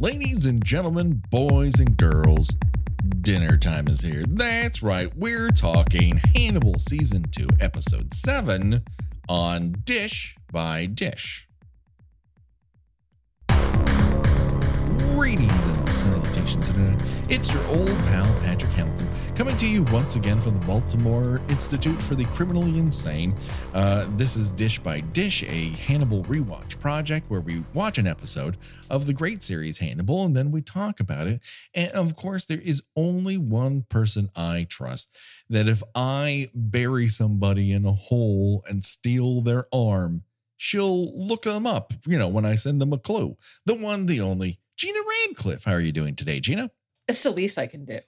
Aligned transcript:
Ladies 0.00 0.46
and 0.46 0.64
gentlemen, 0.64 1.24
boys 1.28 1.80
and 1.80 1.96
girls, 1.96 2.54
dinner 3.20 3.56
time 3.56 3.88
is 3.88 4.02
here. 4.02 4.22
That's 4.28 4.80
right, 4.80 5.12
we're 5.16 5.50
talking 5.50 6.20
Hannibal 6.36 6.78
Season 6.78 7.24
2, 7.32 7.48
Episode 7.58 8.14
7 8.14 8.84
on 9.28 9.72
Dish 9.84 10.36
by 10.52 10.86
Dish. 10.86 11.47
Greetings 15.18 15.66
and 15.66 15.88
salutations. 15.88 16.70
It's 17.28 17.52
your 17.52 17.66
old 17.66 17.88
pal, 18.06 18.24
Patrick 18.40 18.70
Hamilton, 18.70 19.08
coming 19.34 19.56
to 19.56 19.68
you 19.68 19.82
once 19.90 20.14
again 20.14 20.36
from 20.36 20.60
the 20.60 20.64
Baltimore 20.64 21.40
Institute 21.48 22.00
for 22.00 22.14
the 22.14 22.24
Criminally 22.26 22.78
Insane. 22.78 23.34
Uh, 23.74 24.06
this 24.10 24.36
is 24.36 24.52
Dish 24.52 24.78
by 24.78 25.00
Dish, 25.00 25.42
a 25.42 25.70
Hannibal 25.70 26.22
rewatch 26.22 26.78
project 26.78 27.30
where 27.30 27.40
we 27.40 27.64
watch 27.74 27.98
an 27.98 28.06
episode 28.06 28.58
of 28.88 29.08
the 29.08 29.12
great 29.12 29.42
series 29.42 29.78
Hannibal 29.78 30.24
and 30.24 30.36
then 30.36 30.52
we 30.52 30.62
talk 30.62 31.00
about 31.00 31.26
it. 31.26 31.44
And 31.74 31.90
of 31.94 32.14
course, 32.14 32.44
there 32.44 32.60
is 32.60 32.84
only 32.94 33.36
one 33.36 33.86
person 33.88 34.30
I 34.36 34.68
trust 34.70 35.18
that 35.50 35.66
if 35.66 35.82
I 35.96 36.46
bury 36.54 37.08
somebody 37.08 37.72
in 37.72 37.84
a 37.84 37.92
hole 37.92 38.62
and 38.68 38.84
steal 38.84 39.40
their 39.40 39.66
arm, 39.72 40.22
she'll 40.56 41.12
look 41.18 41.42
them 41.42 41.66
up, 41.66 41.92
you 42.06 42.16
know, 42.16 42.28
when 42.28 42.44
I 42.44 42.54
send 42.54 42.80
them 42.80 42.92
a 42.92 42.98
clue. 42.98 43.36
The 43.66 43.74
one, 43.74 44.06
the 44.06 44.20
only, 44.20 44.60
Gina 44.78 45.00
Radcliffe. 45.26 45.64
How 45.64 45.72
are 45.72 45.80
you 45.80 45.92
doing 45.92 46.14
today, 46.14 46.38
Gina? 46.40 46.70
It's 47.08 47.22
the 47.24 47.30
least 47.30 47.58
I 47.58 47.66
can 47.66 47.84
do. 47.84 47.98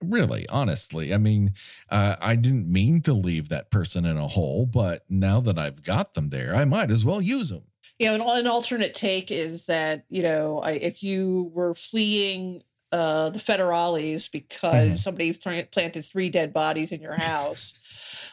Really, 0.00 0.48
honestly. 0.48 1.12
I 1.12 1.18
mean, 1.18 1.52
uh, 1.90 2.16
I 2.20 2.36
didn't 2.36 2.72
mean 2.72 3.02
to 3.02 3.12
leave 3.12 3.48
that 3.48 3.70
person 3.70 4.04
in 4.04 4.16
a 4.16 4.28
hole, 4.28 4.64
but 4.66 5.04
now 5.08 5.40
that 5.40 5.58
I've 5.58 5.82
got 5.82 6.14
them 6.14 6.28
there, 6.30 6.54
I 6.54 6.64
might 6.64 6.90
as 6.90 7.04
well 7.04 7.20
use 7.20 7.50
them. 7.50 7.64
You 7.98 8.06
know, 8.06 8.14
an, 8.14 8.40
an 8.40 8.46
alternate 8.46 8.94
take 8.94 9.30
is 9.30 9.66
that, 9.66 10.04
you 10.08 10.22
know, 10.22 10.60
I, 10.60 10.72
if 10.72 11.02
you 11.02 11.50
were 11.54 11.74
fleeing 11.74 12.62
uh, 12.92 13.30
the 13.30 13.38
federales 13.38 14.30
because 14.30 14.90
Mhm. 14.90 14.98
somebody 14.98 15.32
planted 15.32 16.02
three 16.02 16.28
dead 16.28 16.52
bodies 16.52 16.92
in 16.92 17.00
your 17.00 17.14
house, 17.14 17.78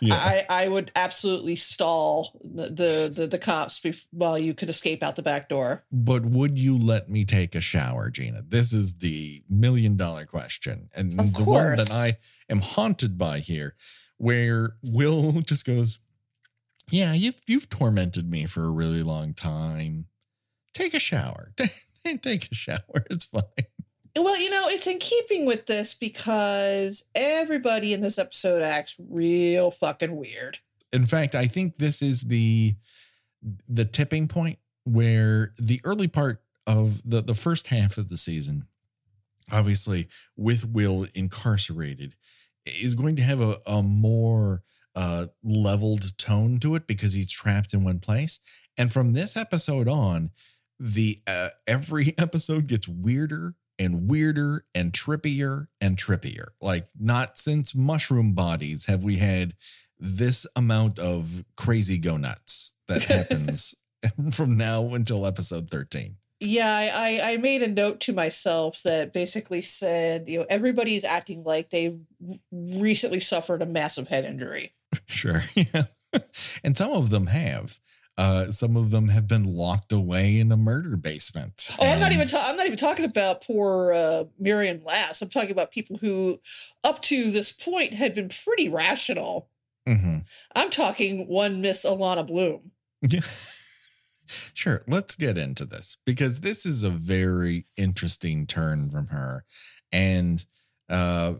Yeah. 0.01 0.15
I, 0.15 0.45
I 0.49 0.67
would 0.67 0.91
absolutely 0.95 1.55
stall 1.55 2.39
the, 2.43 2.65
the, 2.67 3.11
the, 3.13 3.27
the 3.27 3.37
cops 3.37 3.79
bef- 3.79 4.05
while 4.11 4.37
you 4.39 4.53
could 4.53 4.69
escape 4.69 5.03
out 5.03 5.15
the 5.15 5.21
back 5.23 5.49
door. 5.49 5.85
but 5.91 6.25
would 6.25 6.57
you 6.57 6.77
let 6.77 7.09
me 7.09 7.25
take 7.25 7.53
a 7.55 7.61
shower, 7.61 8.09
Gina? 8.09 8.41
This 8.47 8.71
is 8.71 8.99
the 8.99 9.43
million 9.49 9.97
dollar 9.97 10.25
question. 10.25 10.89
And 10.95 11.19
Of 11.19 11.33
the 11.33 11.43
one 11.43 11.77
that. 11.77 11.91
I 11.91 12.17
am 12.49 12.61
haunted 12.61 13.17
by 13.17 13.39
here, 13.39 13.75
where 14.17 14.75
Will 14.83 15.41
just 15.41 15.65
goes, 15.65 15.99
Yeah, 16.89 17.13
you've 17.13 17.41
you've 17.47 17.69
tormented 17.69 18.29
me 18.29 18.45
for 18.45 18.63
a 18.63 18.71
really 18.71 19.03
long 19.03 19.33
time. 19.33 20.05
Take 20.73 20.93
a 20.93 20.99
shower. 20.99 21.51
take 22.21 22.49
a 22.51 22.55
shower. 22.55 23.05
It's 23.09 23.25
fine. 23.25 23.41
Well, 24.15 24.39
you 24.41 24.49
know, 24.49 24.65
it's 24.67 24.87
in 24.87 24.97
keeping 24.99 25.45
with 25.45 25.65
this 25.65 25.93
because 25.93 27.05
everybody 27.15 27.93
in 27.93 28.01
this 28.01 28.17
episode 28.19 28.61
acts 28.61 28.95
real 29.09 29.71
fucking 29.71 30.15
weird. 30.15 30.57
in 30.91 31.05
fact 31.05 31.35
i 31.35 31.45
think 31.45 31.77
this 31.77 32.01
is 32.01 32.23
the 32.23 32.75
the 33.67 33.85
tipping 33.85 34.27
point 34.27 34.57
where 34.83 35.53
the 35.57 35.79
early 35.83 36.07
part 36.07 36.41
of 36.65 37.01
the 37.07 37.21
the 37.21 37.33
first 37.33 37.67
half 37.67 37.97
of 37.97 38.09
the 38.09 38.17
season 38.17 38.65
obviously 39.51 40.07
with 40.35 40.65
will 40.65 41.05
incarcerated 41.13 42.15
is 42.65 42.95
going 42.95 43.15
to 43.15 43.21
have 43.21 43.41
a, 43.41 43.57
a 43.65 43.81
more 43.83 44.63
uh 44.95 45.27
leveled 45.43 46.17
tone 46.17 46.59
to 46.59 46.75
it 46.75 46.87
because 46.87 47.13
he's 47.13 47.29
trapped 47.31 47.73
in 47.73 47.83
one 47.83 47.99
place 47.99 48.39
and 48.77 48.91
from 48.91 49.13
this 49.13 49.37
episode 49.37 49.87
on 49.87 50.31
the 50.79 51.19
uh, 51.27 51.49
every 51.67 52.13
episode 52.17 52.67
gets 52.67 52.87
weirder 52.87 53.55
and 53.79 54.09
weirder 54.09 54.65
and 54.75 54.91
trippier 54.91 55.67
and 55.79 55.97
trippier 55.97 56.49
like 56.61 56.87
not 56.99 57.37
since 57.39 57.73
mushroom 57.73 58.33
bodies 58.33 58.85
have 58.85 59.03
we 59.03 59.17
had 59.17 59.53
this 59.99 60.45
amount 60.55 60.97
of 60.99 61.43
crazy 61.57 61.97
go 61.97 62.17
nuts 62.17 62.73
that 62.87 63.03
happens 63.03 63.75
from 64.31 64.57
now 64.57 64.93
until 64.93 65.25
episode 65.25 65.69
13. 65.69 66.15
Yeah, 66.41 66.65
I, 66.93 67.19
I 67.21 67.37
made 67.37 67.61
a 67.61 67.67
note 67.67 67.99
to 68.01 68.13
myself 68.13 68.81
that 68.83 69.11
basically 69.11 69.61
said, 69.61 70.29
you 70.29 70.39
know, 70.39 70.45
everybody's 70.49 71.03
acting 71.03 71.43
like 71.43 71.69
they 71.69 71.99
recently 72.51 73.19
suffered 73.19 73.61
a 73.61 73.65
massive 73.65 74.07
head 74.07 74.25
injury. 74.25 74.71
Sure. 75.05 75.43
Yeah. 75.53 75.83
and 76.63 76.75
some 76.75 76.91
of 76.91 77.11
them 77.11 77.27
have. 77.27 77.79
Uh, 78.19 78.51
some 78.51 78.75
of 78.75 78.91
them 78.91 79.07
have 79.07 79.29
been 79.29 79.45
locked 79.45 79.93
away 79.93 80.39
in 80.41 80.51
a 80.51 80.57
murder 80.57 80.97
basement. 80.97 81.69
Oh, 81.79 81.89
I'm 81.89 82.01
not 82.01 82.11
even 82.11 82.27
ta- 82.27 82.47
I'm 82.49 82.57
not 82.57 82.65
even 82.65 82.77
talking 82.77 83.05
about 83.05 83.41
poor 83.41 83.93
uh, 83.93 84.25
Miriam 84.37 84.81
Lass. 84.83 85.21
I'm 85.21 85.29
talking 85.29 85.51
about 85.51 85.71
people 85.71 85.97
who, 85.99 86.37
up 86.83 87.01
to 87.03 87.31
this 87.31 87.53
point, 87.53 87.93
had 87.93 88.13
been 88.13 88.27
pretty 88.43 88.67
rational. 88.67 89.47
Mhm. 89.87 90.25
I'm 90.53 90.69
talking 90.69 91.27
one 91.29 91.61
Miss 91.61 91.85
Alana 91.85 92.27
Bloom. 92.27 92.71
Yeah. 93.01 93.21
Sure, 94.53 94.83
let's 94.87 95.15
get 95.15 95.37
into 95.39 95.65
this 95.65 95.97
because 96.05 96.41
this 96.41 96.63
is 96.63 96.83
a 96.83 96.91
very 96.91 97.65
interesting 97.77 98.45
turn 98.45 98.91
from 98.91 99.07
her. 99.07 99.43
And 99.91 100.45
uh 100.87 101.33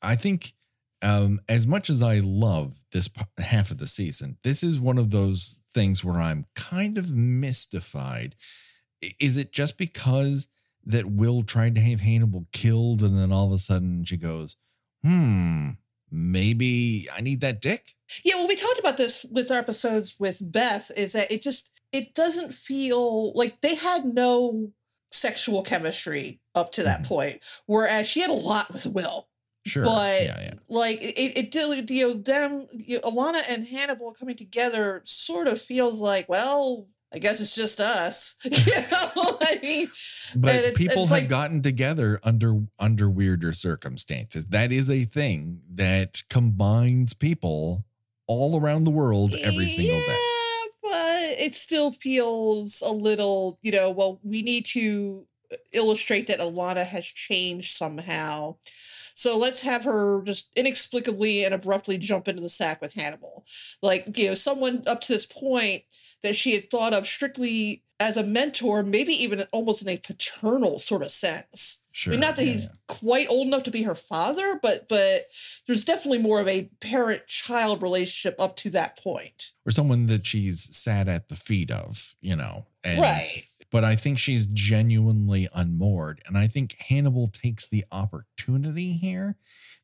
I 0.00 0.16
think 0.16 0.54
um 1.02 1.40
as 1.46 1.66
much 1.66 1.90
as 1.90 2.02
I 2.02 2.20
love 2.20 2.84
this 2.92 3.10
half 3.38 3.70
of 3.70 3.76
the 3.76 3.86
season, 3.86 4.38
this 4.44 4.62
is 4.62 4.80
one 4.80 4.96
of 4.96 5.10
those 5.10 5.58
things 5.76 6.02
where 6.02 6.18
I'm 6.18 6.46
kind 6.54 6.96
of 6.96 7.14
mystified. 7.14 8.34
Is 9.20 9.36
it 9.36 9.52
just 9.52 9.76
because 9.76 10.48
that 10.84 11.04
Will 11.04 11.42
tried 11.42 11.74
to 11.74 11.80
have 11.82 12.00
Hannibal 12.00 12.46
killed 12.52 13.02
and 13.02 13.14
then 13.14 13.30
all 13.30 13.46
of 13.46 13.52
a 13.52 13.58
sudden 13.58 14.02
she 14.04 14.16
goes, 14.16 14.56
"Hmm, 15.04 15.72
maybe 16.10 17.06
I 17.14 17.20
need 17.20 17.42
that 17.42 17.60
dick?" 17.60 17.94
Yeah, 18.24 18.36
well, 18.36 18.48
we 18.48 18.56
talked 18.56 18.78
about 18.78 18.96
this 18.96 19.24
with 19.30 19.50
our 19.50 19.58
episodes 19.58 20.16
with 20.18 20.40
Beth. 20.50 20.90
Is 20.96 21.12
that 21.12 21.30
it 21.30 21.42
just 21.42 21.70
it 21.92 22.14
doesn't 22.14 22.54
feel 22.54 23.32
like 23.34 23.60
they 23.60 23.74
had 23.74 24.04
no 24.06 24.72
sexual 25.12 25.62
chemistry 25.62 26.40
up 26.54 26.72
to 26.72 26.82
that 26.84 27.02
Mhm. 27.02 27.06
point, 27.06 27.42
whereas 27.66 28.08
she 28.08 28.20
had 28.22 28.30
a 28.30 28.34
lot 28.34 28.72
with 28.72 28.86
Will. 28.86 29.28
Sure. 29.66 29.84
But- 29.84 30.22
yeah, 30.22 30.40
yeah. 30.40 30.54
Like 30.68 31.02
it, 31.02 31.38
it 31.38 31.50
did. 31.50 31.90
You 31.90 32.08
know, 32.08 32.14
them, 32.14 32.66
you 32.72 32.96
know, 32.96 33.10
Alana 33.10 33.42
and 33.48 33.66
Hannibal 33.66 34.12
coming 34.12 34.36
together 34.36 35.00
sort 35.04 35.46
of 35.48 35.60
feels 35.60 36.00
like, 36.00 36.28
well, 36.28 36.86
I 37.14 37.18
guess 37.18 37.40
it's 37.40 37.54
just 37.54 37.78
us. 37.80 38.34
you 38.44 38.50
know, 38.50 39.38
I 39.40 39.58
mean, 39.62 39.88
But 40.34 40.54
it's- 40.56 40.72
people 40.76 41.02
it's 41.04 41.10
have 41.12 41.20
like- 41.22 41.28
gotten 41.28 41.62
together 41.62 42.18
under 42.24 42.62
under 42.78 43.08
weirder 43.08 43.52
circumstances. 43.52 44.46
That 44.46 44.72
is 44.72 44.90
a 44.90 45.04
thing 45.04 45.60
that 45.74 46.22
combines 46.28 47.14
people 47.14 47.84
all 48.26 48.60
around 48.60 48.84
the 48.84 48.90
world 48.90 49.34
every 49.44 49.68
single 49.68 49.98
day. 49.98 50.06
Yeah, 50.08 50.66
but 50.82 51.38
it 51.46 51.54
still 51.54 51.92
feels 51.92 52.82
a 52.84 52.90
little, 52.92 53.58
you 53.62 53.70
know, 53.70 53.90
well, 53.90 54.18
we 54.24 54.42
need 54.42 54.66
to 54.66 55.26
uh, 55.52 55.56
illustrate 55.72 56.26
that 56.26 56.40
Alana 56.40 56.84
has 56.84 57.04
changed 57.06 57.70
somehow. 57.76 58.56
So 59.16 59.38
let's 59.38 59.62
have 59.62 59.82
her 59.84 60.22
just 60.24 60.50
inexplicably 60.56 61.44
and 61.44 61.54
abruptly 61.54 61.96
jump 61.96 62.28
into 62.28 62.42
the 62.42 62.50
sack 62.50 62.82
with 62.82 62.94
Hannibal. 62.94 63.44
Like, 63.82 64.04
you 64.16 64.28
know, 64.28 64.34
someone 64.34 64.82
up 64.86 65.00
to 65.00 65.12
this 65.12 65.24
point 65.24 65.82
that 66.22 66.36
she 66.36 66.54
had 66.54 66.70
thought 66.70 66.92
of 66.92 67.06
strictly 67.06 67.82
as 67.98 68.18
a 68.18 68.22
mentor, 68.22 68.82
maybe 68.82 69.14
even 69.14 69.42
almost 69.52 69.80
in 69.80 69.88
a 69.88 69.96
paternal 69.96 70.78
sort 70.78 71.02
of 71.02 71.10
sense. 71.10 71.82
Sure. 71.92 72.12
I 72.12 72.16
mean, 72.16 72.20
not 72.20 72.36
that 72.36 72.44
yeah, 72.44 72.52
he's 72.52 72.64
yeah. 72.66 72.76
quite 72.88 73.26
old 73.30 73.46
enough 73.46 73.62
to 73.62 73.70
be 73.70 73.82
her 73.84 73.94
father, 73.94 74.60
but 74.62 74.86
but 74.86 75.22
there's 75.66 75.84
definitely 75.84 76.18
more 76.18 76.38
of 76.38 76.46
a 76.46 76.68
parent-child 76.80 77.80
relationship 77.80 78.38
up 78.38 78.54
to 78.56 78.70
that 78.70 78.98
point. 78.98 79.52
or 79.64 79.72
someone 79.72 80.04
that 80.06 80.26
she's 80.26 80.76
sat 80.76 81.08
at 81.08 81.30
the 81.30 81.36
feet 81.36 81.70
of, 81.70 82.14
you 82.20 82.36
know. 82.36 82.66
And, 82.84 83.00
Right. 83.00 83.44
But 83.70 83.84
I 83.84 83.96
think 83.96 84.18
she's 84.18 84.46
genuinely 84.46 85.48
unmoored. 85.54 86.22
And 86.26 86.38
I 86.38 86.46
think 86.46 86.76
Hannibal 86.78 87.26
takes 87.26 87.66
the 87.66 87.84
opportunity 87.90 88.92
here 88.92 89.36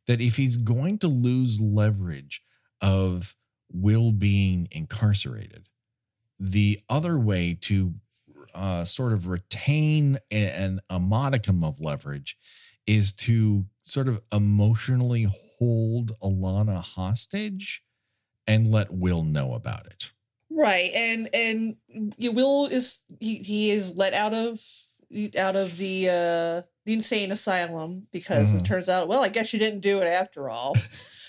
that 0.07 0.21
if 0.21 0.37
he's 0.37 0.57
going 0.57 0.99
to 0.99 1.09
lose 1.09 1.61
leverage 1.61 2.43
of 2.81 3.35
Will 3.73 4.13
being 4.13 4.69
incarcerated, 4.71 5.69
the 6.39 6.81
other 6.89 7.19
way 7.19 7.57
to 7.63 7.95
uh, 8.55 8.85
sort 8.85 9.13
of 9.13 9.27
retain 9.27 10.19
an, 10.31 10.81
a 10.91 10.99
modicum 10.99 11.65
of 11.65 11.81
leverage 11.81 12.37
is 12.87 13.13
to 13.13 13.67
sort 13.83 14.09
of 14.09 14.21
emotionally 14.33 15.27
hold 15.59 16.13
Alana 16.23 16.83
hostage 16.83 17.83
and 18.47 18.71
let 18.71 18.93
Will 18.93 19.23
know 19.23 19.55
about 19.55 19.87
it. 19.87 20.13
Right, 20.55 20.91
and 20.95 21.29
and 21.33 21.77
you 22.19 22.33
will 22.33 22.67
is 22.67 23.03
he, 23.21 23.37
he 23.37 23.71
is 23.71 23.95
let 23.97 24.13
out 24.15 24.35
of 24.35 24.61
out 25.39 25.57
of 25.57 25.77
the 25.79 26.09
uh 26.09 26.69
the 26.85 26.93
insane 26.95 27.31
asylum 27.33 28.09
because 28.13 28.53
Mhm. 28.53 28.61
it 28.61 28.65
turns 28.65 28.89
out 28.89 29.07
well 29.09 29.23
I 29.25 29.29
guess 29.29 29.53
you 29.53 29.59
didn't 29.59 29.81
do 29.81 30.01
it 30.01 30.07
after 30.07 30.51
all. 30.51 30.77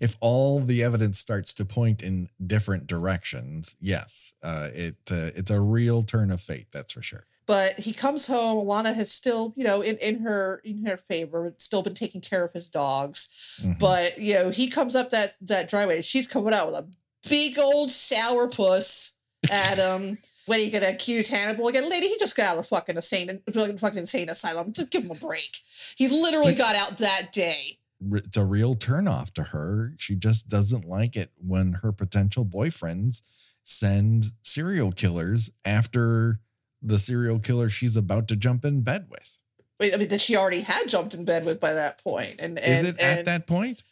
if 0.00 0.16
all 0.20 0.60
the 0.60 0.82
evidence 0.82 1.18
starts 1.18 1.52
to 1.54 1.64
point 1.64 2.02
in 2.02 2.28
different 2.44 2.86
directions, 2.86 3.76
yes, 3.80 4.32
uh, 4.42 4.68
it 4.72 4.96
uh, 5.10 5.30
it's 5.34 5.50
a 5.50 5.60
real 5.60 6.02
turn 6.02 6.30
of 6.30 6.40
fate. 6.40 6.66
That's 6.72 6.92
for 6.92 7.02
sure. 7.02 7.26
But 7.46 7.74
he 7.80 7.92
comes 7.92 8.26
home. 8.26 8.64
Alana 8.66 8.94
has 8.94 9.12
still, 9.12 9.52
you 9.54 9.64
know, 9.64 9.82
in, 9.82 9.98
in 9.98 10.20
her 10.20 10.62
in 10.64 10.86
her 10.86 10.96
favor, 10.96 11.52
still 11.58 11.82
been 11.82 11.92
taking 11.94 12.22
care 12.22 12.44
of 12.44 12.52
his 12.54 12.68
dogs. 12.68 13.28
Mhm. 13.60 13.78
But 13.78 14.18
you 14.18 14.34
know, 14.34 14.50
he 14.50 14.68
comes 14.68 14.96
up 14.96 15.10
that 15.10 15.32
that 15.42 15.68
driveway. 15.68 16.00
She's 16.02 16.26
coming 16.26 16.54
out 16.54 16.68
with 16.68 16.76
a 16.76 16.88
big 17.28 17.58
old 17.58 17.90
sour 17.90 18.48
puss 18.48 19.14
at 19.50 19.78
him. 19.78 20.16
when 20.46 20.58
he 20.60 20.70
gonna 20.70 20.88
accuse 20.88 21.28
Hannibal 21.28 21.68
again? 21.68 21.88
Lady, 21.88 22.08
he 22.08 22.18
just 22.18 22.36
got 22.36 22.52
out 22.52 22.58
of 22.58 22.66
fucking 22.66 22.96
insane 22.96 23.40
fucking 23.52 23.98
insane 23.98 24.28
asylum. 24.28 24.72
Just 24.72 24.90
give 24.90 25.04
him 25.04 25.10
a 25.10 25.14
break. 25.14 25.56
He 25.96 26.08
literally 26.08 26.52
But- 26.52 26.58
got 26.58 26.76
out 26.76 26.98
that 26.98 27.32
day. 27.32 27.78
It's 28.12 28.36
a 28.36 28.44
real 28.44 28.74
turnoff 28.74 29.32
to 29.34 29.42
her. 29.44 29.94
She 29.98 30.14
just 30.16 30.48
doesn't 30.48 30.84
like 30.86 31.16
it 31.16 31.30
when 31.38 31.74
her 31.82 31.92
potential 31.92 32.44
boyfriends 32.44 33.22
send 33.62 34.32
serial 34.42 34.92
killers 34.92 35.50
after 35.64 36.40
the 36.82 36.98
serial 36.98 37.38
killer 37.40 37.70
she's 37.70 37.96
about 37.96 38.28
to 38.28 38.36
jump 38.36 38.64
in 38.64 38.82
bed 38.82 39.06
with. 39.08 39.38
Wait, 39.80 39.94
I 39.94 39.96
mean, 39.96 40.08
that 40.08 40.20
she 40.20 40.36
already 40.36 40.60
had 40.60 40.86
jumped 40.88 41.14
in 41.14 41.24
bed 41.24 41.46
with 41.46 41.60
by 41.60 41.72
that 41.72 42.02
point. 42.04 42.34
And, 42.40 42.58
and 42.58 42.72
Is 42.72 42.84
it 42.84 42.98
at 43.00 43.18
and- 43.20 43.26
that 43.26 43.46
point? 43.46 43.82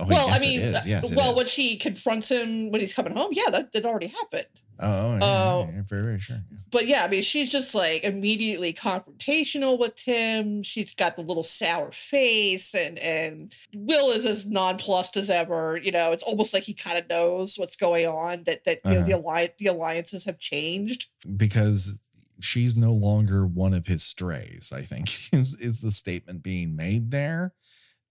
Oh, 0.00 0.06
Well, 0.06 0.28
I 0.30 0.38
mean, 0.40 0.60
yes, 0.60 1.14
well, 1.14 1.36
when 1.36 1.46
she 1.46 1.76
confronts 1.76 2.30
him 2.30 2.70
when 2.70 2.80
he's 2.80 2.94
coming 2.94 3.12
home, 3.12 3.30
yeah, 3.32 3.50
that, 3.50 3.72
that 3.72 3.84
already 3.84 4.06
happened. 4.08 4.46
oh, 4.80 5.12
yeah, 5.12 5.18
Oh. 5.22 5.26
yeah, 5.26 5.26
uh, 5.26 5.66
yeah, 5.76 5.82
very, 5.86 6.02
very 6.02 6.20
sure. 6.20 6.42
But 6.70 6.86
yeah, 6.86 7.04
I 7.04 7.08
mean, 7.08 7.22
she's 7.22 7.52
just 7.52 7.74
like 7.74 8.02
immediately 8.04 8.72
confrontational 8.72 9.78
with 9.78 10.00
him. 10.00 10.62
She's 10.62 10.94
got 10.94 11.16
the 11.16 11.22
little 11.22 11.42
sour 11.42 11.92
face, 11.92 12.74
and 12.74 12.98
and 13.00 13.54
Will 13.74 14.10
is 14.10 14.24
as 14.24 14.46
nonplussed 14.48 15.16
as 15.16 15.28
ever. 15.28 15.78
You 15.82 15.92
know, 15.92 16.12
it's 16.12 16.22
almost 16.22 16.54
like 16.54 16.62
he 16.62 16.72
kind 16.74 16.98
of 16.98 17.08
knows 17.08 17.58
what's 17.58 17.76
going 17.76 18.06
on. 18.06 18.44
That 18.44 18.64
that 18.64 18.78
you 18.84 18.92
know 18.92 19.02
the 19.04 19.12
uh-huh. 19.14 19.22
alliance 19.22 19.52
the 19.58 19.66
alliances 19.66 20.24
have 20.24 20.38
changed. 20.38 21.06
because 21.36 21.98
she's 22.42 22.74
no 22.74 22.92
longer 22.92 23.46
one 23.46 23.74
of 23.74 23.86
his 23.86 24.02
strays 24.02 24.72
i 24.74 24.80
think 24.80 25.08
is, 25.34 25.54
is 25.60 25.82
the 25.82 25.90
statement 25.90 26.42
being 26.42 26.74
made 26.74 27.10
there 27.10 27.52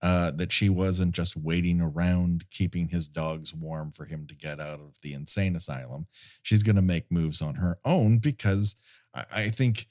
uh, 0.02 0.32
that 0.32 0.52
she 0.52 0.70
wasn't 0.70 1.14
just 1.14 1.36
waiting 1.36 1.82
around 1.82 2.50
keeping 2.50 2.90
his 2.90 3.08
dogs 3.08 3.54
warm 3.54 3.92
for 3.92 4.06
him 4.06 4.26
to 4.28 4.36
get 4.36 4.60
out 4.60 4.80
of 4.80 5.00
the 5.02 5.14
insane 5.14 5.56
asylum 5.56 6.08
she's 6.42 6.64
going 6.64 6.76
to 6.76 6.82
make 6.82 7.12
moves 7.12 7.42
on 7.42 7.56
her 7.56 7.78
own 7.86 8.18
because 8.18 8.76
I, 9.14 9.26
I 9.32 9.50
think 9.50 9.88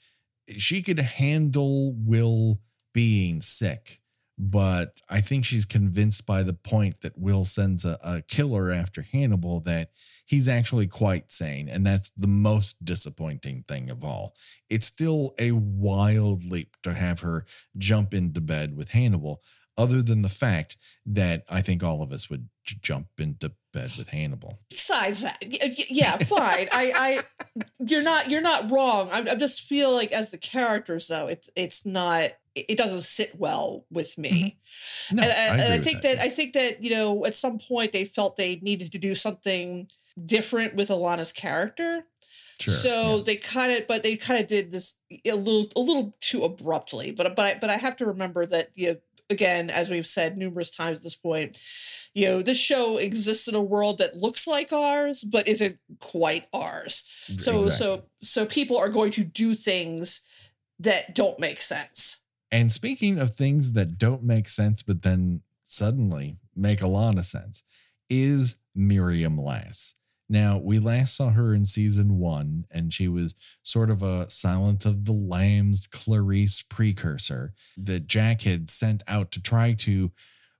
she 0.57 0.81
could 0.81 0.99
handle 0.99 1.93
will 1.93 2.59
being 2.93 3.41
sick 3.41 3.99
but 4.41 5.01
i 5.09 5.21
think 5.21 5.45
she's 5.45 5.65
convinced 5.65 6.25
by 6.25 6.41
the 6.43 6.53
point 6.53 7.01
that 7.01 7.17
will 7.17 7.45
sends 7.45 7.85
a, 7.85 7.99
a 8.03 8.21
killer 8.21 8.71
after 8.71 9.01
hannibal 9.01 9.59
that 9.59 9.91
he's 10.29 10.47
actually 10.47 10.85
quite 10.85 11.31
sane. 11.31 11.67
And 11.67 11.85
that's 11.85 12.11
the 12.15 12.27
most 12.27 12.85
disappointing 12.85 13.65
thing 13.67 13.89
of 13.89 14.03
all. 14.03 14.35
It's 14.69 14.85
still 14.85 15.33
a 15.39 15.53
wild 15.53 16.45
leap 16.45 16.77
to 16.83 16.93
have 16.93 17.21
her 17.21 17.45
jump 17.75 18.13
into 18.13 18.39
bed 18.39 18.77
with 18.77 18.91
Hannibal, 18.91 19.41
other 19.79 20.01
than 20.01 20.21
the 20.21 20.29
fact 20.29 20.77
that 21.05 21.43
I 21.49 21.61
think 21.61 21.83
all 21.83 22.01
of 22.01 22.11
us 22.11 22.29
would 22.29 22.49
j- 22.63 22.77
jump 22.81 23.07
into 23.17 23.53
bed 23.73 23.91
with 23.97 24.09
Hannibal. 24.09 24.59
Besides 24.69 25.21
that, 25.21 25.37
y- 25.41 25.57
y- 25.63 25.85
yeah, 25.89 26.17
fine. 26.17 26.67
I, 26.71 26.91
I, 26.95 27.19
you're 27.79 28.03
not, 28.03 28.29
you're 28.29 28.41
not 28.41 28.69
wrong. 28.69 29.09
I, 29.11 29.25
I 29.31 29.35
just 29.35 29.61
feel 29.61 29.91
like 29.91 30.11
as 30.11 30.31
the 30.31 30.37
characters, 30.37 31.07
though, 31.07 31.27
it's, 31.27 31.49
it's 31.55 31.85
not, 31.85 32.29
it 32.55 32.65
it 32.67 32.77
doesn't 32.77 33.01
sit 33.01 33.31
well 33.37 33.85
with 33.91 34.17
me. 34.17 34.57
Mm-hmm. 35.11 35.15
No, 35.15 35.23
and, 35.23 35.31
and, 35.31 35.51
and 35.51 35.61
agree 35.61 35.73
I 35.73 35.77
with 35.77 35.83
think 35.83 36.01
that, 36.01 36.17
that, 36.17 36.25
I 36.25 36.29
think 36.29 36.53
that 36.53 36.83
you 36.83 36.91
know 36.91 37.25
at 37.25 37.35
some 37.35 37.59
point 37.59 37.91
they 37.91 38.05
felt 38.05 38.37
they 38.37 38.59
needed 38.61 38.91
to 38.91 38.97
do 38.97 39.13
something 39.15 39.87
different 40.25 40.75
with 40.75 40.89
Alana's 40.89 41.31
character. 41.31 42.05
Sure, 42.59 42.73
so 42.73 43.15
yeah. 43.17 43.23
they 43.25 43.35
kind 43.37 43.71
of, 43.71 43.87
but 43.87 44.03
they 44.03 44.17
kind 44.17 44.41
of 44.41 44.47
did 44.47 44.71
this 44.71 44.95
a 45.25 45.33
little, 45.33 45.67
a 45.77 45.79
little 45.79 46.13
too 46.19 46.43
abruptly. 46.43 47.13
But 47.13 47.35
but 47.35 47.45
I, 47.45 47.57
but 47.61 47.69
I 47.69 47.77
have 47.77 47.95
to 47.97 48.05
remember 48.05 48.45
that 48.47 48.69
you 48.75 48.87
know, 48.87 48.95
again, 49.29 49.69
as 49.69 49.89
we've 49.89 50.07
said 50.07 50.37
numerous 50.37 50.71
times 50.71 50.97
at 50.97 51.03
this 51.03 51.15
point, 51.15 51.57
you 52.13 52.25
know, 52.25 52.41
this 52.41 52.59
show 52.59 52.97
exists 52.97 53.47
in 53.47 53.55
a 53.55 53.61
world 53.61 53.99
that 53.99 54.17
looks 54.17 54.47
like 54.47 54.73
ours, 54.73 55.23
but 55.23 55.47
isn't 55.47 55.77
quite 55.99 56.47
ours. 56.53 57.03
So 57.37 57.57
Exactly. 57.57 57.71
so 57.71 58.03
so 58.21 58.45
people 58.45 58.77
are 58.77 58.89
going 58.89 59.11
to 59.11 59.23
do 59.23 59.53
things 59.53 60.21
that 60.79 61.13
don't 61.13 61.39
make 61.39 61.61
sense. 61.61 62.21
And 62.51 62.71
speaking 62.71 63.19
of 63.19 63.35
things 63.35 63.73
that 63.73 63.97
don't 63.97 64.23
make 64.23 64.47
sense, 64.47 64.81
but 64.81 65.03
then 65.03 65.41
suddenly 65.65 66.37
make 66.55 66.81
a 66.81 66.87
lot 66.87 67.17
of 67.17 67.25
sense, 67.25 67.63
is 68.09 68.55
Miriam 68.73 69.37
Lass. 69.37 69.93
Now, 70.29 70.57
we 70.57 70.77
last 70.77 71.15
saw 71.15 71.31
her 71.31 71.55
in 71.55 71.65
season 71.65 72.19
one, 72.19 72.65
and 72.71 72.93
she 72.93 73.07
was 73.07 73.33
sort 73.63 73.89
of 73.89 74.03
a 74.03 74.29
Silence 74.29 74.85
of 74.85 75.05
the 75.05 75.13
Lambs 75.13 75.87
Clarice 75.87 76.61
precursor 76.61 77.53
that 77.75 78.07
Jack 78.07 78.43
had 78.43 78.69
sent 78.69 79.01
out 79.07 79.31
to 79.31 79.41
try 79.41 79.73
to 79.73 80.11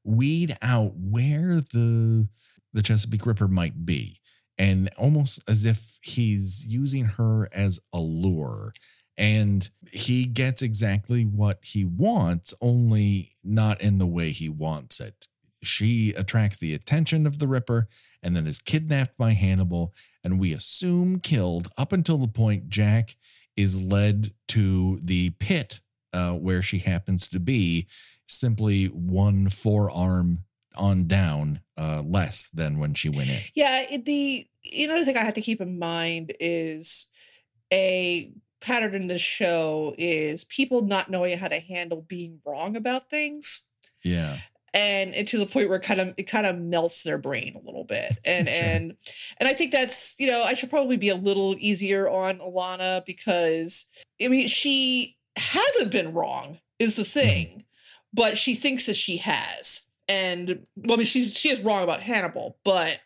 weed 0.03 0.57
out 0.61 0.93
where 0.95 1.57
the 1.57 2.27
the 2.73 2.81
Chesapeake 2.81 3.25
Ripper 3.25 3.47
might 3.47 3.85
be. 3.85 4.19
And 4.57 4.89
almost 4.97 5.41
as 5.47 5.65
if 5.65 5.99
he's 6.01 6.65
using 6.67 7.05
her 7.05 7.47
as 7.51 7.79
a 7.93 7.99
lure 7.99 8.73
and 9.17 9.69
he 9.91 10.25
gets 10.25 10.61
exactly 10.61 11.23
what 11.23 11.59
he 11.61 11.83
wants, 11.83 12.53
only 12.61 13.31
not 13.43 13.81
in 13.81 13.97
the 13.97 14.07
way 14.07 14.31
he 14.31 14.47
wants 14.47 14.99
it. 14.99 15.27
She 15.61 16.13
attracts 16.17 16.57
the 16.57 16.73
attention 16.73 17.27
of 17.27 17.39
the 17.39 17.47
Ripper 17.47 17.87
and 18.21 18.35
then 18.35 18.47
is 18.47 18.59
kidnapped 18.59 19.17
by 19.17 19.31
Hannibal, 19.31 19.93
and 20.23 20.39
we 20.39 20.53
assume 20.53 21.19
killed 21.19 21.69
up 21.77 21.91
until 21.91 22.17
the 22.17 22.27
point 22.27 22.69
Jack 22.69 23.15
is 23.55 23.81
led 23.81 24.33
to 24.49 24.97
the 25.03 25.31
pit 25.31 25.81
uh, 26.13 26.33
where 26.33 26.61
she 26.61 26.79
happens 26.79 27.27
to 27.29 27.39
be, 27.39 27.87
simply 28.27 28.85
one 28.85 29.49
forearm 29.49 30.39
on 30.75 31.07
down 31.07 31.61
uh, 31.77 32.01
less 32.05 32.49
than 32.49 32.79
when 32.79 32.93
she 32.93 33.09
went 33.09 33.29
in. 33.29 33.39
Yeah, 33.55 33.85
it, 33.89 34.05
the 34.05 34.45
another 34.81 35.03
thing 35.03 35.17
I 35.17 35.23
have 35.23 35.33
to 35.35 35.41
keep 35.41 35.61
in 35.61 35.79
mind 35.79 36.33
is 36.39 37.07
a 37.71 38.31
pattern 38.61 38.93
in 38.93 39.07
this 39.07 39.21
show 39.21 39.93
is 39.97 40.45
people 40.45 40.81
not 40.81 41.09
knowing 41.09 41.37
how 41.37 41.47
to 41.47 41.59
handle 41.59 42.05
being 42.07 42.39
wrong 42.45 42.75
about 42.75 43.09
things. 43.09 43.63
Yeah. 44.03 44.37
And, 44.73 45.13
and 45.15 45.27
to 45.27 45.37
the 45.37 45.45
point 45.45 45.69
where 45.69 45.77
it 45.77 45.83
kind 45.83 45.99
of 45.99 46.13
it 46.17 46.23
kind 46.23 46.45
of 46.45 46.59
melts 46.59 47.03
their 47.03 47.17
brain 47.17 47.53
a 47.55 47.65
little 47.65 47.85
bit. 47.85 48.19
And 48.25 48.47
Sure. 48.47 48.57
and 48.63 48.97
and 49.37 49.49
i 49.49 49.53
think 49.53 49.71
that's 49.71 50.15
you 50.19 50.27
know 50.27 50.43
i 50.43 50.53
should 50.53 50.69
probably 50.69 50.97
be 50.97 51.09
a 51.09 51.15
little 51.15 51.55
easier 51.59 52.09
on 52.09 52.39
alana 52.39 53.05
because 53.05 53.85
i 54.21 54.27
mean 54.27 54.47
she 54.47 55.17
hasn't 55.37 55.91
been 55.91 56.13
wrong 56.13 56.59
is 56.79 56.95
the 56.95 57.03
mm-hmm. 57.03 57.27
thing 57.27 57.65
but 58.13 58.37
she 58.37 58.55
thinks 58.55 58.87
that 58.87 58.95
she 58.95 59.17
has. 59.17 59.81
And 60.07 60.65
well 60.75 60.93
i 60.93 60.97
mean 60.97 61.05
she's 61.05 61.37
she 61.37 61.49
is 61.49 61.61
wrong 61.61 61.83
about 61.83 62.01
hannibal 62.01 62.57
but 62.63 62.99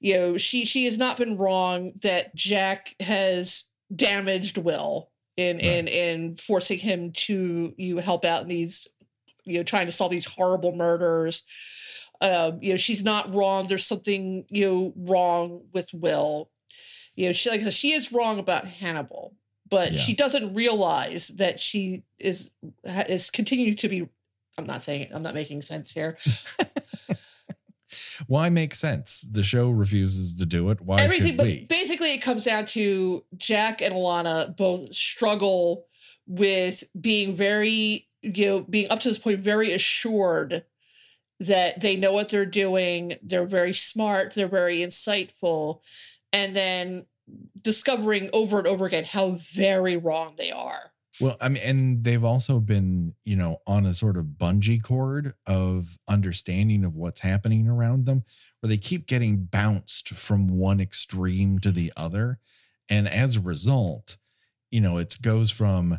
you 0.00 0.14
know 0.14 0.36
she 0.36 0.64
she 0.64 0.84
has 0.86 0.98
not 0.98 1.16
been 1.16 1.36
wrong 1.36 1.92
that 2.02 2.34
jack 2.34 2.94
has 3.00 3.64
damaged 3.94 4.58
will 4.58 5.10
in 5.36 5.60
in 5.60 5.86
in 5.86 6.36
forcing 6.36 6.78
him 6.78 7.12
to 7.12 7.72
you 7.76 7.98
help 7.98 8.24
out 8.24 8.42
in 8.42 8.48
these 8.48 8.88
you 9.44 9.58
know 9.58 9.62
trying 9.64 9.86
to 9.86 9.92
solve 9.92 10.10
these 10.10 10.24
horrible 10.26 10.72
murders 10.74 11.44
um 12.20 12.58
you 12.62 12.70
know 12.72 12.76
she's 12.76 13.02
not 13.04 13.32
wrong 13.34 13.66
there's 13.68 13.84
something 13.86 14.44
you 14.50 14.66
know 14.66 14.92
wrong 14.96 15.62
with 15.72 15.92
will 15.92 16.50
you 17.14 17.26
know 17.26 17.32
she 17.32 17.50
like 17.50 17.60
I 17.60 17.64
said, 17.64 17.72
she 17.72 17.92
is 17.92 18.12
wrong 18.12 18.38
about 18.38 18.64
hannibal 18.66 19.34
but 19.68 19.92
Yeah. 19.92 19.98
she 19.98 20.14
doesn't 20.14 20.54
realize 20.54 21.28
that 21.28 21.60
she 21.60 22.04
is 22.18 22.50
is 22.84 23.30
continuing 23.30 23.74
to 23.76 23.88
be 23.88 24.08
i'm 24.58 24.64
not 24.64 24.82
saying 24.82 25.08
i'm 25.14 25.22
not 25.22 25.34
making 25.34 25.62
sense 25.62 25.92
here 25.92 26.16
Why 28.26 28.48
make 28.48 28.74
sense? 28.74 29.22
The 29.30 29.42
show 29.42 29.68
refuses 29.70 30.34
to 30.36 30.46
do 30.46 30.70
it. 30.70 30.80
Why 30.80 30.96
everything 31.00 31.36
should 31.36 31.36
but 31.36 31.68
basically 31.68 32.14
it 32.14 32.22
comes 32.22 32.44
down 32.44 32.66
to 32.66 33.24
jack 33.36 33.82
and 33.82 33.92
alana 33.92 34.56
both 34.56 34.94
struggle 34.94 35.86
with 36.26 36.84
being 36.98 37.34
very 37.36 38.06
you 38.22 38.46
know 38.46 38.60
being 38.62 38.90
up 38.90 39.00
to 39.00 39.08
this 39.08 39.18
point 39.18 39.40
very 39.40 39.72
assured 39.72 40.64
that 41.40 41.80
they 41.80 41.96
know 41.96 42.12
what 42.12 42.28
they're 42.28 42.46
doing 42.46 43.14
they're 43.22 43.46
very 43.46 43.74
smart 43.74 44.34
they're 44.34 44.48
very 44.48 44.78
insightful 44.78 45.80
and 46.32 46.54
then 46.56 47.06
discovering 47.60 48.30
over 48.32 48.58
and 48.58 48.66
over 48.66 48.86
again 48.86 49.04
how 49.04 49.36
very 49.52 49.96
wrong 49.96 50.34
they 50.36 50.50
are 50.50 50.92
Well, 51.20 51.36
I 51.40 51.48
mean, 51.50 51.62
and 51.64 52.04
they've 52.04 52.24
also 52.24 52.58
been, 52.58 53.14
you 53.24 53.36
know, 53.36 53.58
on 53.66 53.84
a 53.84 53.92
sort 53.92 54.16
of 54.16 54.24
bungee 54.38 54.82
cord 54.82 55.34
of 55.46 55.98
understanding 56.08 56.84
of 56.84 56.96
what's 56.96 57.20
happening 57.20 57.68
around 57.68 58.06
them, 58.06 58.24
where 58.60 58.68
they 58.68 58.78
keep 58.78 59.06
getting 59.06 59.44
bounced 59.44 60.08
from 60.10 60.48
one 60.48 60.80
extreme 60.80 61.58
to 61.60 61.70
the 61.70 61.92
other. 61.96 62.38
And 62.88 63.06
as 63.06 63.36
a 63.36 63.40
result, 63.40 64.16
you 64.70 64.80
know, 64.80 64.96
it 64.96 65.16
goes 65.20 65.50
from 65.50 65.98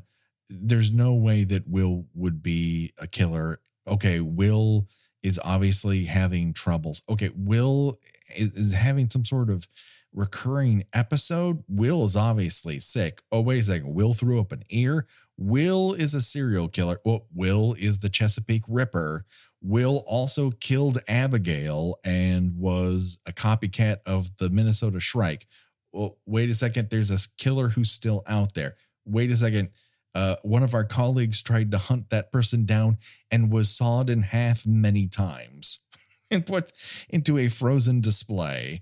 there's 0.50 0.92
no 0.92 1.14
way 1.14 1.44
that 1.44 1.68
Will 1.68 2.06
would 2.14 2.42
be 2.42 2.94
a 3.00 3.08
killer. 3.08 3.60
Okay, 3.88 4.20
Will 4.20 4.88
is 5.22 5.40
obviously 5.44 6.06
having 6.06 6.54
troubles. 6.54 7.02
Okay, 7.10 7.32
Will 7.36 8.00
is, 8.36 8.56
is 8.56 8.74
having 8.74 9.10
some 9.10 9.26
sort 9.26 9.50
of 9.50 9.68
recurring 10.14 10.84
episode. 10.94 11.64
Will 11.68 12.06
is 12.06 12.16
obviously 12.16 12.80
sick. 12.80 13.22
Oh, 13.32 13.42
wait 13.42 13.60
a 13.60 13.64
second. 13.64 13.94
Will 13.94 14.14
threw 14.14 14.40
up 14.40 14.52
an 14.52 14.64
ear. 14.70 15.08
Will 15.38 15.94
is 15.94 16.14
a 16.14 16.22
serial 16.22 16.68
killer. 16.68 17.00
Well, 17.04 17.26
Will 17.34 17.74
is 17.80 18.00
the 18.00 18.10
Chesapeake 18.10 18.64
Ripper. 18.68 19.26
Will 19.62 20.04
also 20.06 20.52
killed 20.52 21.00
Abigail 21.08 21.96
and 22.04 22.58
was 22.58 23.18
a 23.26 23.32
copycat 23.32 23.98
of 24.06 24.38
the 24.38 24.50
Minnesota 24.50 25.00
Shrike. 25.00 25.48
Well, 25.92 26.18
wait 26.26 26.50
a 26.50 26.56
second. 26.56 26.90
There's 26.90 27.12
a 27.12 27.20
killer 27.38 27.70
who's 27.70 27.92
still 27.92 28.24
out 28.28 28.54
there. 28.54 28.76
Wait 29.06 29.32
a 29.32 29.38
second. 29.38 29.70
Uh, 30.16 30.36
one 30.44 30.64
of 30.64 30.74
our 30.74 30.84
colleagues 30.84 31.42
tried 31.42 31.72
to 31.72 31.78
hunt 31.78 32.10
that 32.10 32.32
person 32.32 32.66
down 32.66 32.98
and 33.32 33.52
was 33.52 33.70
sawed 33.70 34.10
in 34.10 34.22
half 34.22 34.66
many 34.66 35.08
times 35.08 35.80
and 36.32 36.46
put 36.46 36.72
into 37.10 37.38
a 37.38 37.48
frozen 37.48 38.00
display. 38.02 38.82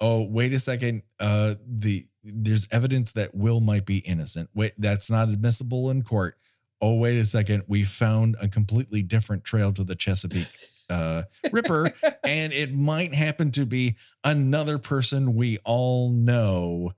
Oh, 0.00 0.22
wait 0.22 0.52
a 0.52 0.58
second. 0.58 1.02
Uh, 1.20 1.54
the 1.64 2.02
there's 2.24 2.68
evidence 2.72 3.12
that 3.12 3.34
Will 3.34 3.60
might 3.60 3.86
be 3.86 3.98
innocent. 3.98 4.50
Wait, 4.54 4.72
that's 4.78 5.10
not 5.10 5.28
admissible 5.28 5.90
in 5.90 6.02
court. 6.02 6.36
Oh, 6.80 6.96
wait 6.96 7.16
a 7.16 7.26
second. 7.26 7.64
We 7.68 7.84
found 7.84 8.36
a 8.40 8.48
completely 8.48 9.02
different 9.02 9.44
trail 9.44 9.72
to 9.72 9.84
the 9.84 9.94
Chesapeake 9.94 10.48
uh, 10.90 11.22
Ripper, 11.52 11.92
and 12.24 12.52
it 12.52 12.74
might 12.74 13.14
happen 13.14 13.52
to 13.52 13.64
be 13.66 13.96
another 14.24 14.78
person 14.78 15.34
we 15.34 15.58
all 15.64 16.10
know 16.10 16.92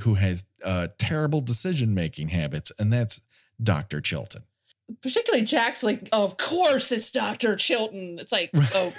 who 0.00 0.14
has 0.14 0.44
uh, 0.64 0.88
terrible 0.98 1.40
decision 1.40 1.94
making 1.94 2.28
habits, 2.28 2.72
and 2.78 2.92
that's 2.92 3.20
Dr. 3.62 4.00
Chilton. 4.00 4.42
Particularly 5.00 5.44
Jack's 5.44 5.82
like, 5.82 6.08
of 6.12 6.36
course 6.36 6.92
it's 6.92 7.10
Dr. 7.10 7.56
Chilton. 7.56 8.18
It's 8.18 8.32
like, 8.32 8.50
oh, 8.54 8.92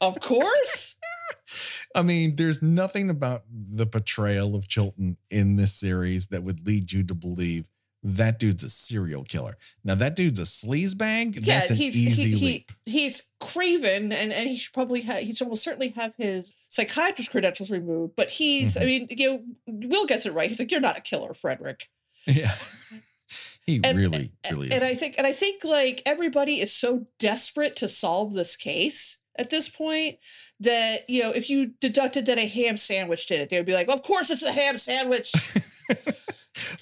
of 0.00 0.20
course. 0.20 0.96
I 1.94 2.02
mean, 2.02 2.36
there's 2.36 2.62
nothing 2.62 3.10
about 3.10 3.42
the 3.50 3.86
portrayal 3.86 4.54
of 4.54 4.68
Chilton 4.68 5.16
in 5.30 5.56
this 5.56 5.74
series 5.74 6.28
that 6.28 6.42
would 6.42 6.66
lead 6.66 6.92
you 6.92 7.02
to 7.04 7.14
believe 7.14 7.68
that 8.16 8.38
dude's 8.38 8.62
a 8.64 8.70
serial 8.70 9.24
killer. 9.24 9.56
Now 9.84 9.94
that 9.96 10.16
dude's 10.16 10.38
a 10.38 10.42
sleazebag. 10.42 11.38
Yeah, 11.46 11.58
That's 11.60 11.70
an 11.70 11.76
he's 11.76 11.96
easy 11.96 12.30
he, 12.36 12.46
he, 12.46 12.66
he's 12.90 13.22
craven, 13.40 14.12
and 14.12 14.32
and 14.32 14.48
he 14.48 14.56
should 14.56 14.72
probably 14.74 15.02
have 15.02 15.20
he 15.20 15.32
should 15.34 15.44
almost 15.44 15.62
certainly 15.64 15.90
have 15.90 16.12
his 16.18 16.54
psychiatrist 16.68 17.30
credentials 17.30 17.70
removed. 17.70 18.14
But 18.16 18.28
he's, 18.28 18.76
I 18.76 18.82
Mhm. 18.82 18.86
mean, 18.86 19.06
you 19.10 19.26
know, 19.26 19.42
Will 19.88 20.06
gets 20.06 20.26
it 20.26 20.32
right. 20.34 20.48
He's 20.48 20.58
like, 20.58 20.70
you're 20.70 20.80
not 20.80 20.98
a 20.98 21.02
killer, 21.02 21.34
Frederick. 21.34 21.88
Yeah. 22.26 22.54
he 23.64 23.80
And- 23.84 23.98
really, 23.98 24.32
really 24.50 24.66
and 24.72 24.82
is. 24.82 24.82
I 24.82 24.94
think 24.94 25.14
and 25.18 25.26
I 25.26 25.32
think 25.32 25.64
like 25.64 26.02
everybody 26.06 26.60
is 26.60 26.72
so 26.72 27.06
desperate 27.18 27.76
to 27.76 27.88
solve 27.88 28.34
this 28.34 28.56
case 28.56 29.18
at 29.36 29.50
this 29.50 29.68
point 29.68 30.16
that 30.60 30.98
you 31.08 31.20
know 31.22 31.30
if 31.30 31.48
you 31.48 31.72
deducted 31.80 32.26
that 32.26 32.38
a 32.38 32.46
ham 32.46 32.76
sandwich 32.76 33.26
did 33.26 33.40
it, 33.40 33.50
they 33.50 33.56
would 33.58 33.66
be 33.66 33.74
like, 33.74 33.86
well, 33.86 33.96
of 33.96 34.02
course 34.02 34.30
it's 34.30 34.42
a 34.42 34.52
ham 34.52 34.76
sandwich. 34.76 35.30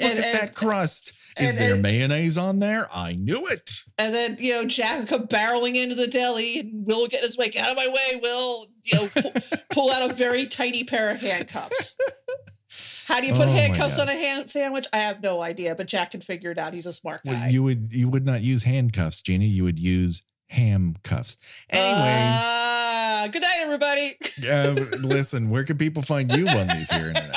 Look 0.08 0.16
and- 0.16 0.24
at 0.24 0.40
that 0.40 0.54
crust. 0.54 1.12
Is 1.38 1.50
and- 1.50 1.58
there 1.58 1.72
and- 1.74 1.82
mayonnaise 1.82 2.38
on 2.38 2.60
there? 2.60 2.88
I 2.94 3.14
knew 3.14 3.46
it. 3.46 3.70
And 3.98 4.14
then, 4.14 4.36
you 4.38 4.52
know, 4.52 4.64
Jack 4.66 4.98
would 4.98 5.08
come 5.08 5.26
barreling 5.26 5.74
into 5.74 5.94
the 5.94 6.06
deli 6.06 6.60
and 6.60 6.86
Will 6.86 7.02
would 7.02 7.10
get 7.10 7.22
his 7.22 7.36
way. 7.38 7.48
Get 7.48 7.64
out 7.64 7.70
of 7.72 7.76
my 7.76 7.88
way, 7.88 8.20
Will. 8.22 8.66
You 8.84 8.98
know, 8.98 9.08
pull, 9.14 9.32
pull 9.70 9.90
out 9.92 10.10
a 10.10 10.14
very 10.14 10.46
tiny 10.46 10.84
pair 10.84 11.14
of 11.14 11.20
handcuffs. 11.20 11.96
How 13.08 13.20
do 13.20 13.26
you 13.26 13.32
put 13.34 13.46
Oh 13.48 13.52
handcuffs 13.52 13.98
on 13.98 14.08
a 14.08 14.12
ham 14.14 14.48
sandwich? 14.48 14.86
I 14.92 14.96
have 14.98 15.22
no 15.22 15.40
idea, 15.40 15.74
but 15.76 15.86
Jack 15.86 16.10
can 16.10 16.20
figure 16.20 16.50
it 16.50 16.58
out. 16.58 16.74
He's 16.74 16.86
a 16.86 16.92
smart 16.92 17.20
guy. 17.24 17.32
Well, 17.32 17.50
you 17.50 17.62
would 17.62 17.92
you 17.92 18.08
would 18.08 18.26
not 18.26 18.42
use 18.42 18.64
handcuffs, 18.64 19.22
Jeannie. 19.22 19.46
You 19.46 19.62
would 19.64 19.78
use 19.78 20.22
handcuffs. 20.48 21.36
Anyways, 21.70 21.94
Ah, 21.98 23.28
good 23.30 23.42
night, 23.42 23.58
everybody. 23.60 24.16
uh, 24.50 24.74
listen, 25.06 25.50
where 25.50 25.62
can 25.64 25.78
people 25.78 26.02
find 26.02 26.34
you 26.34 26.48
on 26.48 26.66
these 26.68 26.90
here 26.90 27.08
internet? 27.08 27.36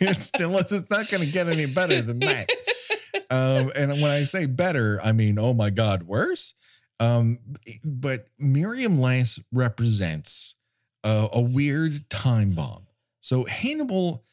it's 0.02 0.30
it's 0.34 0.90
not 0.90 1.08
going 1.08 1.24
to 1.24 1.30
get 1.30 1.48
any 1.48 1.66
better 1.72 2.00
than 2.00 2.20
that. 2.20 2.50
Um, 3.30 3.70
and 3.76 3.92
when 3.92 4.10
I 4.10 4.20
say 4.22 4.46
better, 4.46 5.00
I 5.02 5.12
mean 5.12 5.38
oh 5.38 5.54
my 5.54 5.70
god, 5.70 6.04
worse. 6.04 6.54
Um, 6.98 7.38
but 7.84 8.26
Miriam 8.38 9.00
Lass 9.00 9.40
represents 9.52 10.56
a, 11.04 11.28
a 11.32 11.40
weird 11.40 12.08
time 12.10 12.50
bomb. 12.52 12.86
So 13.20 13.44
Hannibal, 13.44 14.24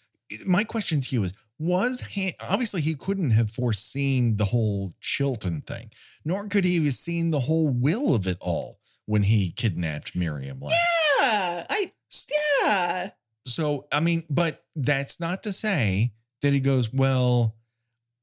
my 0.46 0.64
question 0.64 1.02
to 1.02 1.16
you 1.16 1.24
is: 1.24 1.34
Was 1.60 2.02
Han- 2.16 2.32
obviously 2.42 2.82
he 2.82 2.96
couldn't 2.96 3.32
have 3.32 3.50
foreseen 3.50 4.38
the 4.38 4.46
whole 4.46 4.94
Chilton 5.00 5.62
thing, 5.62 5.92
nor 6.26 6.48
could 6.48 6.66
he 6.66 6.84
have 6.84 6.94
seen 6.94 7.32
the 7.32 7.42
whole 7.42 7.70
will 7.70 8.16
of 8.16 8.28
it 8.28 8.38
all 8.42 8.80
when 9.06 9.24
he 9.24 9.52
kidnapped 9.52 10.16
Miriam 10.16 10.60
Lass. 10.60 10.76
Yeah, 11.20 11.66
I, 11.70 11.92
yeah. 12.62 13.10
So, 13.48 13.88
I 13.92 14.00
mean, 14.00 14.24
but 14.30 14.64
that's 14.76 15.20
not 15.20 15.44
to 15.44 15.54
say 15.54 16.14
that 16.42 16.54
he 16.54 16.60
goes, 16.60 16.92
well, 16.94 17.56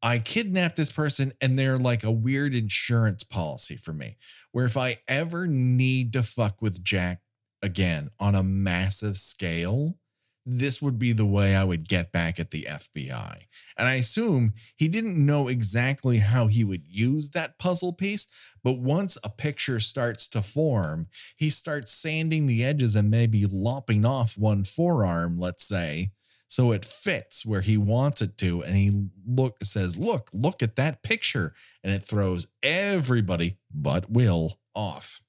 I 0.02 0.18
kidnapped 0.18 0.76
this 0.76 0.92
person 0.92 1.32
and 1.40 1.58
they're 1.58 1.78
like 1.78 2.04
a 2.04 2.10
weird 2.10 2.54
insurance 2.54 3.24
policy 3.24 3.76
for 3.76 3.92
me, 3.92 4.18
where 4.52 4.66
if 4.66 4.76
I 4.76 4.98
ever 5.08 5.46
need 5.46 6.12
to 6.12 6.22
fuck 6.22 6.60
with 6.60 6.84
Jack 6.84 7.22
again 7.62 8.10
on 8.20 8.34
a 8.34 8.42
massive 8.42 9.16
scale, 9.16 9.96
this 10.46 10.82
would 10.82 10.98
be 10.98 11.12
the 11.12 11.26
way 11.26 11.54
I 11.54 11.64
would 11.64 11.88
get 11.88 12.12
back 12.12 12.38
at 12.38 12.50
the 12.50 12.66
FBI. 12.68 13.46
And 13.78 13.88
I 13.88 13.94
assume 13.94 14.52
he 14.76 14.88
didn't 14.88 15.24
know 15.24 15.48
exactly 15.48 16.18
how 16.18 16.46
he 16.48 16.64
would 16.64 16.84
use 16.86 17.30
that 17.30 17.58
puzzle 17.58 17.92
piece, 17.92 18.26
but 18.62 18.78
once 18.78 19.16
a 19.24 19.30
picture 19.30 19.80
starts 19.80 20.28
to 20.28 20.42
form, 20.42 21.08
he 21.36 21.50
starts 21.50 21.92
sanding 21.92 22.46
the 22.46 22.64
edges 22.64 22.94
and 22.94 23.10
maybe 23.10 23.46
lopping 23.46 24.04
off 24.04 24.36
one 24.36 24.64
forearm, 24.64 25.38
let's 25.38 25.64
say, 25.66 26.10
so 26.46 26.70
it 26.70 26.84
fits 26.84 27.44
where 27.44 27.62
he 27.62 27.76
wants 27.76 28.22
it 28.22 28.38
to. 28.38 28.62
And 28.62 28.76
he 28.76 29.08
look 29.26 29.56
says, 29.62 29.96
"Look, 29.96 30.30
look 30.32 30.62
at 30.62 30.76
that 30.76 31.02
picture," 31.02 31.52
and 31.82 31.92
it 31.92 32.04
throws 32.04 32.46
everybody 32.62 33.58
but 33.72 34.10
Will 34.10 34.60
off. 34.74 35.23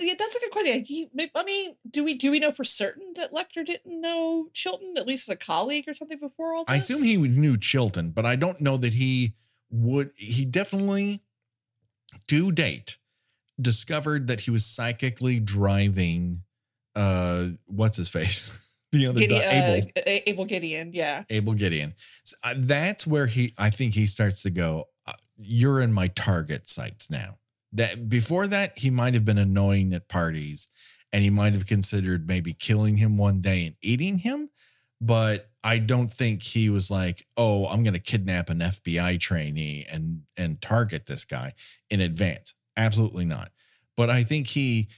Yeah, 0.00 0.14
that's 0.18 0.36
a 0.36 0.40
good 0.40 0.50
question. 0.50 0.84
He, 0.84 1.08
I 1.34 1.44
mean, 1.44 1.76
do 1.88 2.04
we 2.04 2.14
do 2.14 2.30
we 2.30 2.38
know 2.38 2.52
for 2.52 2.64
certain 2.64 3.12
that 3.16 3.32
Lecter 3.32 3.64
didn't 3.64 4.00
know 4.00 4.48
Chilton, 4.52 4.94
at 4.96 5.06
least 5.06 5.28
as 5.28 5.34
a 5.34 5.38
colleague 5.38 5.88
or 5.88 5.94
something 5.94 6.18
before 6.18 6.54
all 6.54 6.64
this? 6.64 6.74
I 6.74 6.76
assume 6.76 7.02
he 7.02 7.16
knew 7.16 7.56
Chilton, 7.56 8.10
but 8.10 8.26
I 8.26 8.36
don't 8.36 8.60
know 8.60 8.76
that 8.76 8.94
he 8.94 9.34
would. 9.70 10.10
He 10.16 10.44
definitely, 10.44 11.22
to 12.28 12.52
date, 12.52 12.98
discovered 13.60 14.26
that 14.28 14.40
he 14.40 14.50
was 14.50 14.66
psychically 14.66 15.40
driving. 15.40 16.42
Uh, 16.96 17.48
what's 17.66 17.96
his 17.96 18.08
face? 18.08 18.76
the 18.92 19.06
other 19.06 19.20
Gideon, 19.20 19.40
guy, 19.40 19.76
Abel. 19.76 19.90
uh, 19.96 20.20
Abel 20.26 20.44
Gideon. 20.44 20.90
Yeah, 20.92 21.22
Abel 21.30 21.54
Gideon. 21.54 21.94
So, 22.24 22.36
uh, 22.44 22.54
that's 22.56 23.06
where 23.06 23.26
he, 23.26 23.54
I 23.58 23.70
think 23.70 23.94
he 23.94 24.06
starts 24.06 24.42
to 24.42 24.50
go. 24.50 24.86
Uh, 25.06 25.12
You're 25.36 25.80
in 25.80 25.92
my 25.92 26.08
target 26.08 26.68
sights 26.68 27.10
now. 27.10 27.38
That 27.72 28.08
before 28.08 28.46
that, 28.48 28.78
he 28.78 28.90
might 28.90 29.14
have 29.14 29.24
been 29.24 29.38
annoying 29.38 29.92
at 29.92 30.08
parties, 30.08 30.68
and 31.12 31.22
he 31.22 31.30
might 31.30 31.52
have 31.52 31.66
considered 31.66 32.26
maybe 32.26 32.52
killing 32.52 32.96
him 32.96 33.16
one 33.16 33.40
day 33.40 33.66
and 33.66 33.76
eating 33.82 34.18
him. 34.18 34.50
But 35.00 35.50
I 35.64 35.78
don't 35.78 36.10
think 36.10 36.42
he 36.42 36.68
was 36.68 36.90
like, 36.90 37.26
"Oh, 37.36 37.66
I'm 37.66 37.82
going 37.82 37.94
to 37.94 38.00
kidnap 38.00 38.50
an 38.50 38.60
FBI 38.60 39.18
trainee 39.20 39.86
and 39.90 40.22
and 40.36 40.60
target 40.60 41.06
this 41.06 41.24
guy 41.24 41.54
in 41.88 42.00
advance." 42.00 42.54
Absolutely 42.76 43.24
not. 43.24 43.52
But 43.96 44.10
I 44.10 44.24
think 44.24 44.48
he 44.48 44.88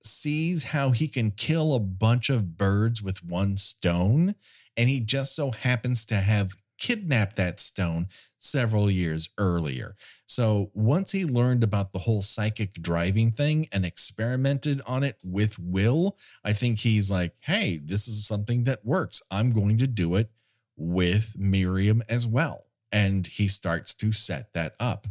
sees 0.00 0.64
how 0.64 0.90
he 0.90 1.08
can 1.08 1.30
kill 1.30 1.74
a 1.74 1.80
bunch 1.80 2.28
of 2.30 2.56
birds 2.56 3.02
with 3.02 3.24
one 3.24 3.56
stone 3.56 4.34
and 4.76 4.88
he 4.88 5.00
just 5.00 5.34
so 5.34 5.52
happens 5.52 6.04
to 6.06 6.16
have 6.16 6.54
kidnapped 6.78 7.36
that 7.36 7.60
stone 7.60 8.08
several 8.36 8.90
years 8.90 9.28
earlier. 9.38 9.94
So 10.26 10.70
once 10.74 11.12
he 11.12 11.24
learned 11.24 11.62
about 11.64 11.92
the 11.92 12.00
whole 12.00 12.20
psychic 12.22 12.74
driving 12.74 13.30
thing 13.32 13.68
and 13.72 13.84
experimented 13.86 14.80
on 14.86 15.02
it 15.02 15.16
with 15.22 15.58
Will, 15.58 16.16
I 16.44 16.52
think 16.52 16.80
he's 16.80 17.10
like, 17.10 17.34
hey, 17.42 17.80
this 17.82 18.06
is 18.08 18.26
something 18.26 18.64
that 18.64 18.84
works. 18.84 19.22
I'm 19.30 19.52
going 19.52 19.78
to 19.78 19.86
do 19.86 20.14
it 20.16 20.30
with 20.76 21.34
Miriam 21.38 22.02
as 22.08 22.26
well. 22.26 22.64
And 22.92 23.26
he 23.26 23.48
starts 23.48 23.94
to 23.94 24.12
set 24.12 24.52
that 24.54 24.74
up. 24.78 25.06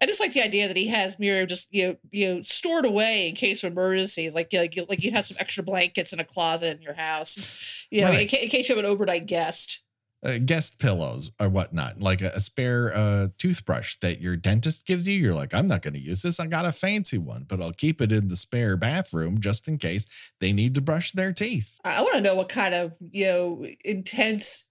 I 0.00 0.06
just 0.06 0.20
like 0.20 0.32
the 0.32 0.42
idea 0.42 0.68
that 0.68 0.76
he 0.76 0.88
has 0.88 1.18
Miriam 1.18 1.46
just 1.48 1.68
you 1.70 1.88
know 1.88 1.96
you 2.10 2.34
know 2.36 2.42
stored 2.42 2.86
away 2.86 3.28
in 3.28 3.34
case 3.34 3.62
of 3.62 3.72
emergencies, 3.72 4.34
like 4.34 4.50
you 4.52 4.58
know, 4.58 4.62
like, 4.62 4.76
you- 4.76 4.86
like 4.88 5.04
you 5.04 5.10
have 5.10 5.26
some 5.26 5.36
extra 5.38 5.62
blankets 5.62 6.14
in 6.14 6.20
a 6.20 6.24
closet 6.24 6.76
in 6.76 6.82
your 6.82 6.94
house, 6.94 7.86
you 7.90 8.00
know, 8.00 8.10
in, 8.22 8.28
ca- 8.28 8.42
in 8.42 8.48
case 8.48 8.68
you 8.68 8.74
have 8.76 8.82
an 8.84 8.90
overnight 8.90 9.26
guest. 9.26 9.82
Uh, 10.24 10.38
guest 10.44 10.78
pillows 10.78 11.30
or 11.40 11.48
whatnot, 11.48 12.00
like 12.00 12.22
a, 12.22 12.32
a 12.34 12.40
spare 12.40 12.92
uh, 12.94 13.28
toothbrush 13.38 13.96
that 13.96 14.20
your 14.20 14.36
dentist 14.36 14.86
gives 14.86 15.06
you. 15.06 15.18
You're 15.18 15.34
like, 15.34 15.54
I'm 15.54 15.68
not 15.68 15.82
going 15.82 15.94
to 15.94 16.00
use 16.00 16.22
this. 16.22 16.40
I 16.40 16.46
got 16.46 16.64
a 16.64 16.72
fancy 16.72 17.18
one, 17.18 17.44
but 17.48 17.60
I'll 17.60 17.72
keep 17.72 18.00
it 18.00 18.12
in 18.12 18.28
the 18.28 18.36
spare 18.36 18.76
bathroom 18.76 19.40
just 19.40 19.68
in 19.68 19.78
case 19.78 20.06
they 20.40 20.52
need 20.52 20.74
to 20.74 20.80
brush 20.80 21.12
their 21.12 21.32
teeth. 21.32 21.78
I, 21.84 22.02
want 22.02 22.16
to 22.16 22.22
know 22.22 22.34
what 22.34 22.48
kind 22.48 22.74
of 22.74 22.96
you 23.00 23.26
know 23.26 23.64
intense 23.84 24.68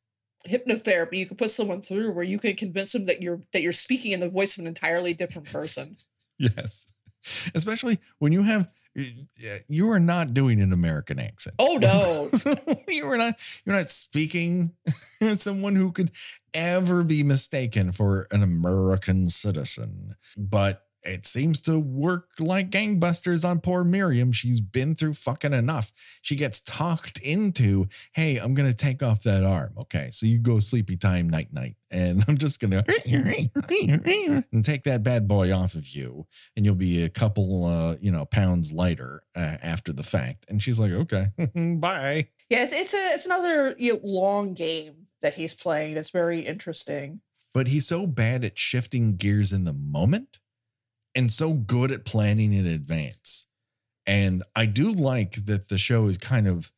hypnotherapy 0.47 1.17
you 1.17 1.25
could 1.25 1.37
put 1.37 1.49
someone 1.49 1.81
through 1.81 2.11
where 2.11 2.23
you 2.23 2.37
can 2.37 2.55
convince 2.55 2.91
them 2.91 3.05
that 3.05 3.21
you're 3.21 3.41
that 3.51 3.61
you're 3.61 3.73
speaking 3.73 4.11
in 4.11 4.19
the 4.19 4.29
voice 4.29 4.57
of 4.57 4.61
an 4.61 4.67
entirely 4.67 5.13
different 5.13 5.51
person. 5.51 5.97
Yes. 6.37 6.87
Especially 7.55 7.97
when 8.19 8.33
you 8.33 8.43
have 8.43 8.69
you 9.67 9.89
are 9.89 9.99
not 9.99 10.33
doing 10.33 10.61
an 10.61 10.71
American 10.71 11.19
accent. 11.19 11.55
Oh 11.59 11.77
no. 11.77 12.29
you 12.87 13.05
are 13.05 13.17
not 13.17 13.35
you're 13.65 13.75
not 13.75 13.89
speaking 13.89 14.71
as 15.21 15.41
someone 15.41 15.75
who 15.75 15.91
could 15.91 16.11
ever 16.53 17.03
be 17.03 17.23
mistaken 17.23 17.91
for 17.91 18.27
an 18.31 18.41
American 18.41 19.27
citizen. 19.27 20.15
But 20.37 20.84
it 21.05 21.25
seems 21.25 21.61
to 21.61 21.79
work 21.79 22.29
like 22.39 22.69
gangbusters 22.69 23.47
on 23.47 23.59
poor 23.59 23.83
Miriam. 23.83 24.31
She's 24.31 24.61
been 24.61 24.95
through 24.95 25.13
fucking 25.13 25.53
enough. 25.53 25.91
She 26.21 26.35
gets 26.35 26.59
talked 26.59 27.19
into, 27.19 27.87
hey, 28.13 28.37
I'm 28.37 28.53
going 28.53 28.69
to 28.69 28.75
take 28.75 29.03
off 29.03 29.23
that 29.23 29.43
arm. 29.43 29.73
Okay. 29.79 30.09
So 30.11 30.25
you 30.25 30.39
go 30.39 30.59
sleepy 30.59 30.97
time 30.97 31.29
night 31.29 31.53
night. 31.53 31.75
And 31.91 32.23
I'm 32.27 32.37
just 32.37 32.59
going 32.59 32.71
to 32.83 32.83
and 34.51 34.65
take 34.65 34.83
that 34.83 35.03
bad 35.03 35.27
boy 35.27 35.53
off 35.53 35.75
of 35.75 35.87
you. 35.89 36.27
And 36.55 36.65
you'll 36.65 36.75
be 36.75 37.03
a 37.03 37.09
couple, 37.09 37.65
uh, 37.65 37.95
you 38.01 38.11
know, 38.11 38.25
pounds 38.25 38.73
lighter 38.73 39.21
uh, 39.35 39.57
after 39.61 39.93
the 39.93 40.03
fact. 40.03 40.45
And 40.49 40.61
she's 40.61 40.79
like, 40.79 40.91
okay, 40.91 41.27
bye. 41.77 42.27
Yeah. 42.49 42.63
It's, 42.63 42.79
it's 42.79 42.93
a, 42.93 43.15
it's 43.15 43.25
another 43.25 43.75
you 43.77 43.93
know, 43.93 43.99
long 44.03 44.53
game 44.53 45.07
that 45.21 45.35
he's 45.35 45.53
playing. 45.53 45.95
That's 45.95 46.11
very 46.11 46.41
interesting. 46.41 47.21
But 47.53 47.69
he's 47.69 47.87
so 47.87 48.05
bad 48.05 48.43
at 48.43 48.57
shifting 48.57 49.15
gears 49.15 49.53
in 49.53 49.63
the 49.63 49.71
moment 49.71 50.39
and 51.15 51.31
so 51.31 51.53
good 51.53 51.91
at 51.91 52.05
planning 52.05 52.53
in 52.53 52.65
advance. 52.65 53.47
And 54.05 54.43
I 54.55 54.65
do 54.65 54.91
like 54.91 55.45
that 55.45 55.69
the 55.69 55.77
show 55.77 56.07
is 56.07 56.17
kind 56.17 56.47
of 56.47 56.71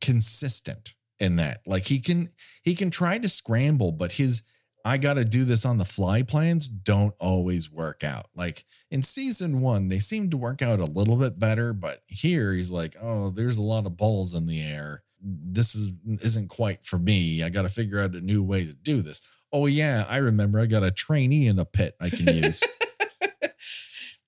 consistent 0.00 0.94
in 1.18 1.36
that. 1.36 1.60
Like 1.66 1.86
he 1.86 1.98
can 2.00 2.30
he 2.62 2.74
can 2.74 2.90
try 2.90 3.18
to 3.18 3.28
scramble, 3.28 3.92
but 3.92 4.12
his 4.12 4.42
I 4.84 4.98
got 4.98 5.14
to 5.14 5.24
do 5.24 5.44
this 5.44 5.64
on 5.64 5.78
the 5.78 5.84
fly 5.84 6.22
plans 6.22 6.68
don't 6.68 7.14
always 7.18 7.72
work 7.72 8.04
out. 8.04 8.26
Like 8.36 8.64
in 8.88 9.02
season 9.02 9.60
1, 9.60 9.88
they 9.88 9.98
seem 9.98 10.30
to 10.30 10.36
work 10.36 10.62
out 10.62 10.78
a 10.78 10.84
little 10.84 11.16
bit 11.16 11.40
better, 11.40 11.72
but 11.72 12.02
here 12.08 12.52
he's 12.52 12.70
like, 12.70 12.94
"Oh, 13.00 13.30
there's 13.30 13.58
a 13.58 13.62
lot 13.62 13.86
of 13.86 13.96
balls 13.96 14.34
in 14.34 14.46
the 14.46 14.62
air. 14.62 15.02
This 15.20 15.74
is 15.74 15.90
isn't 16.22 16.48
quite 16.48 16.84
for 16.84 16.98
me. 16.98 17.42
I 17.42 17.48
got 17.48 17.62
to 17.62 17.68
figure 17.68 18.00
out 18.00 18.14
a 18.14 18.20
new 18.20 18.42
way 18.42 18.64
to 18.66 18.74
do 18.74 19.02
this." 19.02 19.20
Oh 19.52 19.66
yeah, 19.66 20.04
I 20.08 20.18
remember 20.18 20.60
I 20.60 20.66
got 20.66 20.84
a 20.84 20.90
trainee 20.90 21.46
in 21.46 21.58
a 21.58 21.64
pit 21.64 21.96
I 22.00 22.10
can 22.10 22.36
use. 22.36 22.62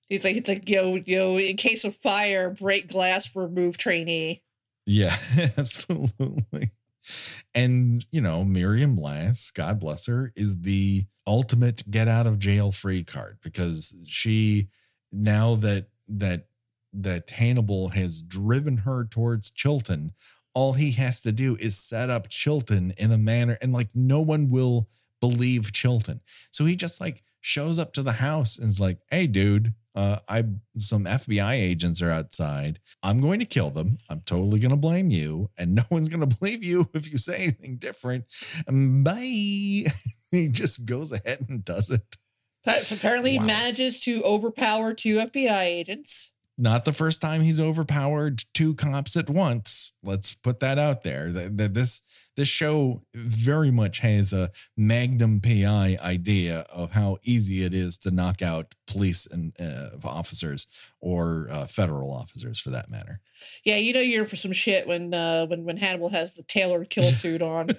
He's 0.09 0.23
like, 0.23 0.35
it's 0.35 0.49
like, 0.49 0.67
yo, 0.67 0.95
yo, 1.05 1.37
in 1.37 1.55
case 1.55 1.83
of 1.83 1.95
fire, 1.95 2.49
break 2.49 2.87
glass, 2.87 3.35
remove 3.35 3.77
trainee. 3.77 4.41
Yeah, 4.85 5.15
absolutely. 5.57 6.71
And, 7.53 8.05
you 8.11 8.21
know, 8.21 8.43
Miriam 8.43 8.97
Lass, 8.97 9.51
God 9.51 9.79
bless 9.79 10.07
her, 10.07 10.31
is 10.35 10.61
the 10.61 11.05
ultimate 11.27 11.89
get 11.91 12.07
out 12.07 12.25
of 12.25 12.39
jail 12.39 12.71
free 12.71 13.03
card 13.03 13.37
because 13.43 13.95
she, 14.07 14.69
now 15.11 15.55
that, 15.55 15.87
that, 16.07 16.47
that 16.91 17.29
Hannibal 17.29 17.89
has 17.89 18.23
driven 18.23 18.77
her 18.77 19.05
towards 19.05 19.51
Chilton, 19.51 20.13
all 20.55 20.73
he 20.73 20.91
has 20.93 21.19
to 21.21 21.31
do 21.31 21.55
is 21.57 21.77
set 21.77 22.09
up 22.09 22.29
Chilton 22.29 22.93
in 22.97 23.11
a 23.11 23.17
manner 23.17 23.57
and 23.61 23.71
like 23.71 23.89
no 23.93 24.21
one 24.21 24.49
will 24.49 24.87
believe 25.21 25.71
Chilton. 25.71 26.21
So 26.51 26.65
he 26.65 26.75
just 26.75 26.99
like 26.99 27.21
shows 27.39 27.77
up 27.77 27.93
to 27.93 28.03
the 28.03 28.13
house 28.13 28.57
and 28.57 28.69
is 28.69 28.79
like, 28.79 28.97
hey, 29.11 29.27
dude, 29.27 29.73
uh, 29.95 30.19
I 30.27 30.43
some 30.77 31.05
FBI 31.05 31.53
agents 31.53 32.01
are 32.01 32.11
outside. 32.11 32.79
I'm 33.01 33.21
going 33.21 33.39
to 33.39 33.45
kill 33.45 33.69
them. 33.69 33.97
I'm 34.09 34.21
totally 34.21 34.59
going 34.59 34.71
to 34.71 34.77
blame 34.77 35.11
you, 35.11 35.49
and 35.57 35.75
no 35.75 35.83
one's 35.89 36.09
going 36.09 36.27
to 36.27 36.37
believe 36.37 36.63
you 36.63 36.89
if 36.93 37.11
you 37.11 37.17
say 37.17 37.37
anything 37.37 37.77
different. 37.77 38.25
Bye. 38.67 39.13
he 40.31 40.47
just 40.49 40.85
goes 40.85 41.11
ahead 41.11 41.45
and 41.49 41.65
does 41.65 41.89
it. 41.89 42.17
Apparently, 42.91 43.37
wow. 43.37 43.45
manages 43.45 44.01
to 44.01 44.21
overpower 44.23 44.93
two 44.93 45.17
FBI 45.17 45.63
agents. 45.63 46.33
Not 46.61 46.83
the 46.83 46.91
first 46.91 47.21
time 47.21 47.39
he's 47.39 47.59
overpowered 47.59 48.43
two 48.53 48.75
cops 48.75 49.15
at 49.15 49.29
once. 49.29 49.93
Let's 50.03 50.33
put 50.33 50.59
that 50.59 50.77
out 50.77 51.03
there. 51.03 51.31
That 51.31 51.73
this 51.73 52.01
this 52.35 52.49
show 52.49 53.01
very 53.13 53.71
much 53.71 53.99
has 53.99 54.33
a 54.33 54.51
Magnum 54.75 55.39
PI 55.39 55.97
idea 56.01 56.65
of 56.69 56.91
how 56.91 57.17
easy 57.23 57.63
it 57.63 57.73
is 57.73 57.97
to 57.99 58.11
knock 58.11 58.41
out 58.41 58.75
police 58.87 59.25
and 59.25 59.53
uh, 59.57 59.91
officers 60.03 60.67
or 60.99 61.47
uh, 61.49 61.65
federal 61.65 62.11
officers 62.11 62.59
for 62.59 62.71
that 62.71 62.91
matter. 62.91 63.21
Yeah, 63.63 63.77
you 63.77 63.93
know 63.93 64.01
you're 64.01 64.25
for 64.25 64.35
some 64.35 64.51
shit 64.51 64.85
when 64.85 65.13
uh, 65.13 65.45
when 65.45 65.63
when 65.63 65.77
Hannibal 65.77 66.09
has 66.09 66.35
the 66.35 66.43
tailored 66.43 66.89
kill 66.89 67.03
suit 67.11 67.41
on. 67.41 67.69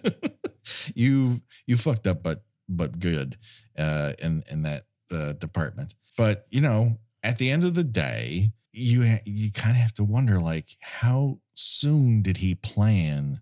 you 0.94 1.42
you 1.66 1.76
fucked 1.76 2.06
up, 2.06 2.22
but 2.22 2.44
but 2.66 2.98
good 2.98 3.36
uh, 3.76 4.14
in 4.22 4.42
in 4.50 4.62
that 4.62 4.84
uh, 5.12 5.34
department. 5.34 5.94
But 6.16 6.46
you 6.48 6.62
know, 6.62 6.96
at 7.22 7.36
the 7.36 7.50
end 7.50 7.64
of 7.64 7.74
the 7.74 7.84
day, 7.84 8.52
you 8.72 9.18
you 9.24 9.50
kind 9.52 9.76
of 9.76 9.82
have 9.82 9.94
to 9.94 10.04
wonder 10.04 10.38
like 10.40 10.76
how 10.80 11.38
soon 11.54 12.22
did 12.22 12.38
he 12.38 12.54
plan 12.54 13.40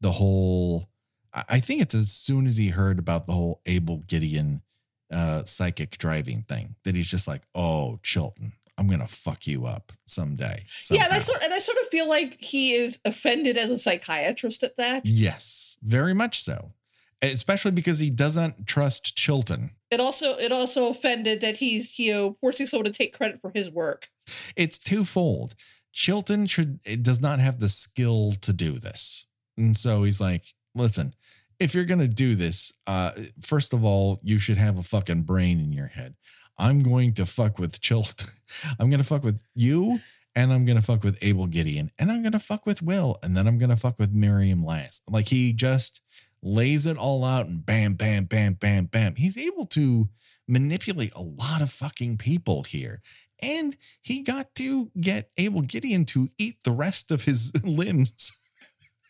the 0.00 0.12
whole 0.12 0.88
I 1.32 1.60
think 1.60 1.82
it's 1.82 1.94
as 1.94 2.10
soon 2.10 2.46
as 2.46 2.56
he 2.56 2.68
heard 2.68 2.98
about 2.98 3.26
the 3.26 3.32
whole 3.32 3.60
Abel 3.66 4.02
Gideon 4.06 4.62
uh, 5.12 5.44
psychic 5.44 5.98
driving 5.98 6.42
thing 6.42 6.76
that 6.84 6.94
he's 6.94 7.08
just 7.08 7.28
like, 7.28 7.42
oh, 7.54 8.00
Chilton, 8.02 8.52
I'm 8.76 8.88
gonna 8.88 9.06
fuck 9.06 9.46
you 9.46 9.66
up 9.66 9.92
someday. 10.06 10.64
Somehow. 10.68 11.02
Yeah, 11.02 11.06
and 11.06 11.14
I 11.14 11.18
sort 11.18 11.42
and 11.42 11.52
I 11.52 11.58
sort 11.58 11.78
of 11.78 11.88
feel 11.88 12.08
like 12.08 12.36
he 12.40 12.72
is 12.72 13.00
offended 13.04 13.56
as 13.56 13.70
a 13.70 13.78
psychiatrist 13.78 14.62
at 14.62 14.76
that. 14.76 15.02
Yes, 15.04 15.76
very 15.82 16.14
much 16.14 16.42
so. 16.42 16.72
Especially 17.20 17.72
because 17.72 17.98
he 17.98 18.10
doesn't 18.10 18.66
trust 18.66 19.16
Chilton. 19.16 19.72
It 19.90 20.00
also 20.00 20.36
it 20.36 20.52
also 20.52 20.90
offended 20.90 21.40
that 21.40 21.56
he's 21.56 21.98
you 21.98 22.12
know 22.12 22.36
forcing 22.40 22.66
someone 22.66 22.84
to 22.84 22.92
take 22.92 23.16
credit 23.16 23.40
for 23.40 23.50
his 23.54 23.70
work. 23.70 24.08
It's 24.56 24.78
twofold. 24.78 25.54
Chilton 25.92 26.46
should 26.46 26.80
does 27.02 27.20
not 27.20 27.38
have 27.40 27.60
the 27.60 27.68
skill 27.68 28.32
to 28.42 28.52
do 28.52 28.78
this. 28.78 29.24
And 29.56 29.76
so 29.76 30.04
he's 30.04 30.20
like, 30.20 30.54
listen, 30.74 31.14
if 31.58 31.74
you're 31.74 31.84
to 31.98 32.08
do 32.08 32.34
this, 32.34 32.72
uh, 32.86 33.10
first 33.40 33.72
of 33.72 33.84
all, 33.84 34.20
you 34.22 34.38
should 34.38 34.58
have 34.58 34.78
a 34.78 34.82
fucking 34.82 35.22
brain 35.22 35.58
in 35.58 35.72
your 35.72 35.88
head. 35.88 36.14
I'm 36.58 36.82
going 36.82 37.14
to 37.14 37.26
fuck 37.26 37.58
with 37.58 37.80
Chilton. 37.80 38.28
I'm 38.78 38.90
to 39.00 39.04
fuck 39.04 39.24
with 39.24 39.42
you 39.54 39.98
and 40.34 40.52
I'm 40.52 40.64
to 40.66 40.82
fuck 40.82 41.02
with 41.02 41.18
Abel 41.22 41.46
Gideon 41.46 41.90
and 41.98 42.10
I'm 42.10 42.22
to 42.32 42.38
fuck 42.38 42.66
with 42.66 42.82
Will 42.82 43.16
and 43.22 43.36
then 43.36 43.46
I'm 43.48 43.58
to 43.58 43.76
fuck 43.76 43.98
with 43.98 44.12
Miriam 44.12 44.64
Lass. 44.64 45.00
Like 45.08 45.28
he 45.28 45.52
just 45.52 46.00
lays 46.42 46.86
it 46.86 46.96
all 46.96 47.24
out 47.24 47.46
and 47.46 47.64
bam, 47.64 47.94
bam, 47.94 48.24
bam, 48.24 48.54
bam, 48.54 48.86
bam. 48.86 49.14
He's 49.16 49.38
able 49.38 49.66
to 49.66 50.08
manipulate 50.46 51.12
a 51.14 51.22
lot 51.22 51.62
of 51.62 51.70
fucking 51.70 52.16
people 52.16 52.62
here. 52.62 53.02
And 53.40 53.76
he 54.02 54.22
got 54.22 54.54
to 54.56 54.90
get 55.00 55.30
Abel 55.36 55.62
Gideon 55.62 56.04
to 56.06 56.28
eat 56.38 56.64
the 56.64 56.72
rest 56.72 57.10
of 57.10 57.24
his 57.24 57.52
limbs. 57.64 58.32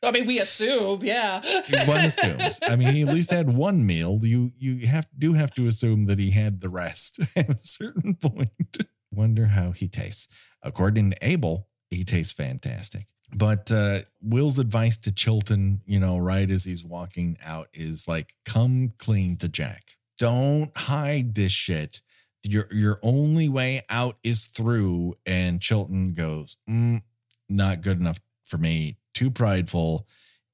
I 0.05 0.13
mean, 0.13 0.27
we 0.27 0.39
assume, 0.39 1.01
yeah. 1.03 1.41
one 1.87 2.01
assumes. 2.05 2.61
I 2.69 2.77
mean, 2.77 2.95
he 2.95 3.03
at 3.03 3.09
least 3.09 3.31
had 3.31 3.53
one 3.53 3.85
meal. 3.85 4.21
You 4.23 4.53
you 4.57 4.87
have 4.87 5.09
do 5.17 5.33
have 5.33 5.53
to 5.55 5.67
assume 5.67 6.07
that 6.07 6.19
he 6.19 6.31
had 6.31 6.61
the 6.61 6.69
rest 6.69 7.19
at 7.37 7.49
a 7.49 7.59
certain 7.63 8.15
point. 8.15 8.77
Wonder 9.11 9.47
how 9.47 9.73
he 9.73 9.89
tastes. 9.89 10.29
According 10.63 11.11
to 11.11 11.17
Abel, 11.21 11.69
he 11.91 12.05
tastes 12.05 12.33
fantastic. 12.33 13.07
But 13.37 13.71
uh, 13.71 14.01
Will's 14.23 14.59
advice 14.59 14.97
to 14.99 15.13
Chilton, 15.13 15.83
you 15.85 16.01
know, 16.01 16.19
right 16.19 16.51
as 16.51 16.65
he's 16.65 16.85
walking 16.85 17.37
out, 17.45 17.69
is 17.75 18.09
like, 18.09 18.35
"Come 18.45 18.95
clean 18.99 19.37
to 19.39 19.49
Jack. 19.49 19.97
Don't 20.19 20.77
hide 20.77 21.35
this 21.35 21.53
shit. 21.53 22.01
Your 22.43 22.67
your 22.73 22.99
only 23.03 23.49
way 23.49 23.83
out 23.91 24.17
is 24.23 24.47
through." 24.47 25.15
And 25.27 25.61
Chilton 25.61 26.15
goes, 26.15 26.57
mm, 26.69 27.03
"Not 27.49 27.83
good 27.83 28.01
enough 28.01 28.19
for 28.45 28.57
me 28.57 28.97
too 29.19 29.31
prideful. 29.31 30.07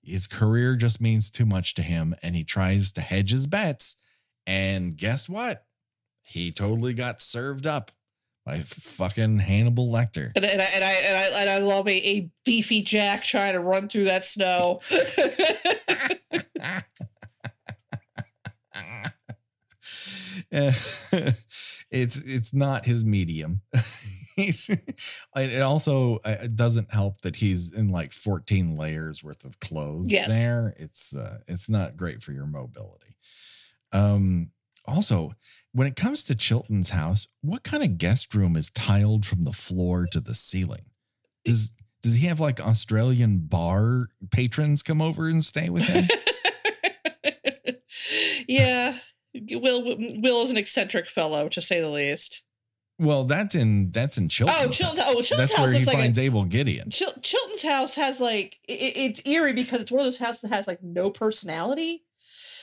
His 0.03 0.27
career 0.27 0.75
just 0.75 1.01
means 1.01 1.31
too 1.31 1.47
much 1.47 1.75
to 1.75 1.83
him, 1.83 2.15
and 2.23 2.35
he 2.35 2.45
tries 2.45 2.91
to 2.93 3.01
hedge 3.03 3.31
his 3.31 3.47
bets. 3.47 3.97
And 4.47 4.97
guess 4.97 5.29
what? 5.29 5.67
He 6.23 6.51
totally 6.51 6.95
got 6.95 7.21
served 7.21 7.67
up 7.67 7.93
by 8.45 8.59
fucking 8.59 9.39
Hannibal 9.39 9.91
Lecter. 9.91 10.31
And, 10.37 10.45
and, 10.45 10.61
I, 10.61 10.67
and 10.75 10.85
I 10.85 10.93
and 10.93 11.17
I 11.17 11.41
and 11.41 11.51
I 11.51 11.59
love 11.59 11.89
a, 11.89 12.09
a 12.09 12.31
beefy 12.45 12.83
Jack 12.83 13.23
trying 13.23 13.55
to 13.55 13.61
run 13.61 13.89
through 13.89 14.05
that 14.05 14.25
snow. 14.25 14.81
it's 21.91 22.23
it's 22.23 22.55
not 22.55 22.87
his 22.87 23.05
medium. 23.05 23.61
he's 24.37 24.69
it 25.37 25.63
also 25.63 26.17
uh, 26.25 26.37
it 26.43 26.57
doesn't 26.57 26.93
help 26.93 27.21
that 27.23 27.37
he's 27.37 27.73
in 27.73 27.91
like 27.91 28.13
14 28.13 28.77
layers 28.77 29.23
worth 29.23 29.45
of 29.45 29.61
clothes 29.61 30.11
yes. 30.11 30.29
there 30.29 30.75
it's 30.77 31.15
uh, 31.15 31.39
it's 31.47 31.69
not 31.69 31.97
great 31.97 32.21
for 32.21 32.33
your 32.33 32.47
mobility 32.47 33.17
um 33.93 34.51
also 34.87 35.33
when 35.75 35.87
it 35.87 35.97
comes 35.97 36.23
to 36.23 36.35
chilton's 36.35 36.91
house 36.91 37.27
what 37.43 37.63
kind 37.63 37.83
of 37.83 37.99
guest 37.99 38.35
room 38.35 38.57
is 38.57 38.71
tiled 38.71 39.27
from 39.27 39.43
the 39.43 39.53
floor 39.53 40.07
to 40.11 40.21
the 40.21 40.35
ceiling 40.35 40.87
does 41.45 41.73
does 42.03 42.15
he 42.17 42.27
have 42.27 42.41
like 42.41 42.61
australian 42.61 43.41
bar 43.41 44.09
patrons 44.31 44.83
come 44.83 45.03
over 45.03 45.29
and 45.29 45.45
stay 45.45 45.69
with 45.69 45.83
him 45.83 46.05
yeah 48.49 48.97
will 49.53 49.83
will 50.23 50.43
is 50.45 50.51
an 50.51 50.57
eccentric 50.57 51.07
fellow 51.09 51.49
to 51.49 51.61
say 51.61 51.81
the 51.81 51.91
least 51.91 52.45
Well, 52.99 53.25
that's 53.25 53.55
in 53.57 53.91
that's 53.91 54.17
in 54.17 54.29
Chilton. 54.29 54.55
Oh, 54.57 54.71
Chilton- 54.71 55.03
oh, 55.07 55.21
Chilton's 55.21 55.33
oh, 55.33 55.37
That's 55.39 55.53
house 55.55 55.67
where 55.67 55.79
he 55.81 55.85
like 55.85 55.97
a- 55.97 55.99
finds 55.99 56.19
Abel 56.19 56.45
Gideon. 56.45 56.91
Chil- 56.91 57.13
Chilton's 57.23 57.63
house 57.65 57.97
has 57.97 58.21
like 58.21 58.61
it, 58.69 58.93
it's 58.97 59.27
eerie 59.27 59.53
because 59.53 59.81
it's 59.81 59.91
one 59.91 59.99
of 60.01 60.07
those 60.07 60.19
houses 60.19 60.43
that 60.43 60.55
has 60.55 60.69
like 60.69 60.81
no 60.83 61.11
personality. 61.11 62.05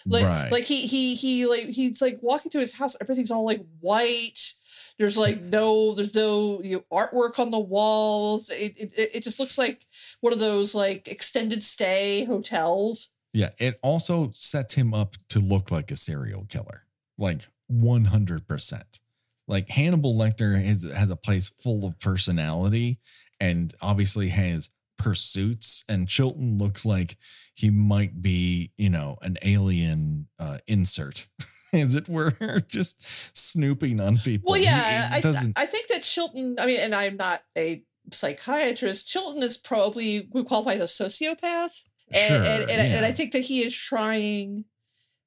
Like 0.06 0.26
right. 0.26 0.52
like 0.52 0.64
he 0.64 0.88
he 0.88 1.16
he 1.16 1.46
like 1.46 1.68
he's 1.68 2.02
like 2.02 2.20
walking 2.22 2.52
to 2.52 2.60
his 2.60 2.78
house. 2.78 2.96
Everything's 3.02 3.32
all 3.32 3.46
like 3.46 3.64
white. 3.80 4.54
There's 4.98 5.18
like 5.18 5.42
no 5.42 5.94
there's 5.94 6.16
no 6.16 6.62
you 6.64 6.78
know, 6.78 6.84
artwork 6.92 7.40
on 7.40 7.52
the 7.52 7.60
walls. 7.60 8.50
It, 8.50 8.74
it 8.78 9.10
it 9.16 9.24
just 9.24 9.40
looks 9.40 9.58
like 9.58 9.86
one 10.22 10.34
of 10.34 10.40
those 10.40 10.74
like 10.76 11.08
extended 11.08 11.64
stay 11.64 12.26
hotels. 12.26 13.10
yeah. 13.34 13.50
It 13.60 13.80
also 13.82 14.32
sets 14.34 14.74
him 14.74 14.94
up 14.94 15.16
to 15.30 15.40
look 15.40 15.72
like 15.72 15.92
a 15.92 15.96
serial 15.96 16.46
killer, 16.46 16.86
like 17.18 17.42
one 17.68 18.06
hundred 18.06 18.48
percent. 18.48 19.00
Like 19.48 19.70
Hannibal 19.70 20.16
Lecter 20.16 20.64
has 20.64 20.84
has 20.84 21.10
a 21.10 21.16
place 21.16 21.50
full 21.50 21.86
of 21.86 22.00
personality, 22.00 23.00
and 23.40 23.74
obviously 23.82 24.30
has 24.30 24.70
pursuits. 25.02 25.84
And 25.90 26.08
Chilton 26.08 26.58
looks 26.58 26.86
like 26.86 27.18
he 27.54 27.70
might 27.70 28.22
be, 28.22 28.72
you 28.78 28.90
know, 28.90 29.18
an 29.22 29.38
alien 29.44 30.28
uh, 30.40 30.60
insert, 30.68 31.28
as 31.74 31.96
it 31.96 32.08
were, 32.10 32.62
just 32.68 33.36
snooping 33.38 34.00
on 34.00 34.18
people. 34.18 34.52
Well, 34.52 34.62
yeah, 34.62 35.10
he 35.10 35.16
I, 35.18 35.22
doesn't. 35.22 35.58
I 35.60 35.66
think 35.66 35.88
that 35.88 36.04
Chilton. 36.04 36.56
I 36.60 36.66
mean, 36.66 36.80
and 36.80 36.94
I'm 36.96 37.18
not 37.18 37.44
a 37.58 37.84
psychiatrist. 38.12 39.08
Chilton 39.08 39.44
is 39.44 39.58
probably 39.58 40.28
would 40.32 40.46
qualify 40.46 40.74
as 40.74 41.00
a 41.00 41.04
sociopath, 41.04 41.86
and 42.14 42.18
Sure, 42.28 42.38
and, 42.38 42.72
and, 42.72 42.82
I- 42.82 42.86
and 42.98 43.06
I 43.06 43.12
think 43.12 43.34
that 43.34 43.44
he 43.44 43.60
is 43.62 43.76
trying 43.76 44.66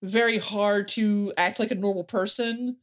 very 0.03 0.39
hard 0.39 0.89
to 0.89 1.33
act 1.39 1.59
like 1.59 1.71
a 1.71 1.75
normal 1.77 2.05
person. 2.05 2.77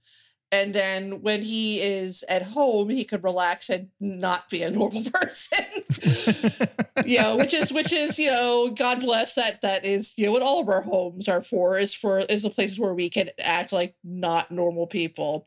And 0.52 0.74
then 0.74 1.22
when 1.22 1.42
he 1.42 1.80
is 1.80 2.26
at 2.28 2.44
home, 2.44 2.90
he 2.90 3.06
could 3.06 3.24
relax 3.24 3.70
and 3.70 3.90
not 4.00 4.50
be 4.50 4.64
a 4.64 4.72
normal 4.72 5.04
person. 5.14 5.66
you 7.06 7.22
know, 7.22 7.38
which 7.38 7.54
is 7.54 7.72
which 7.72 7.94
is 7.94 8.20
you 8.20 8.28
know, 8.28 8.72
God 8.76 9.00
bless 9.00 9.36
that. 9.36 9.62
That 9.62 9.86
is 9.86 10.14
you 10.18 10.26
know 10.26 10.34
what 10.34 10.42
all 10.42 10.62
of 10.62 10.70
our 10.70 10.82
homes 10.82 11.30
are 11.30 11.42
for 11.42 11.78
is 11.78 11.96
for 11.96 12.20
is 12.20 12.44
the 12.44 12.50
places 12.50 12.80
where 12.80 12.94
we 12.94 13.10
can 13.10 13.30
act 13.40 13.72
like 13.72 13.96
not 14.04 14.52
normal 14.52 14.88
people 14.88 15.46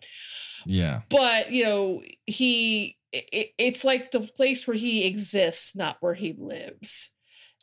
yeah. 0.67 1.03
but 1.09 1.51
you 1.51 1.64
know 1.64 2.03
he 2.27 2.97
it, 3.12 3.51
it's 3.59 3.85
like 3.85 4.11
the 4.11 4.21
place 4.21 4.67
where 4.67 4.77
he 4.77 5.07
exists 5.07 5.77
not 5.77 5.97
where 6.01 6.14
he 6.14 6.35
lives 6.38 7.11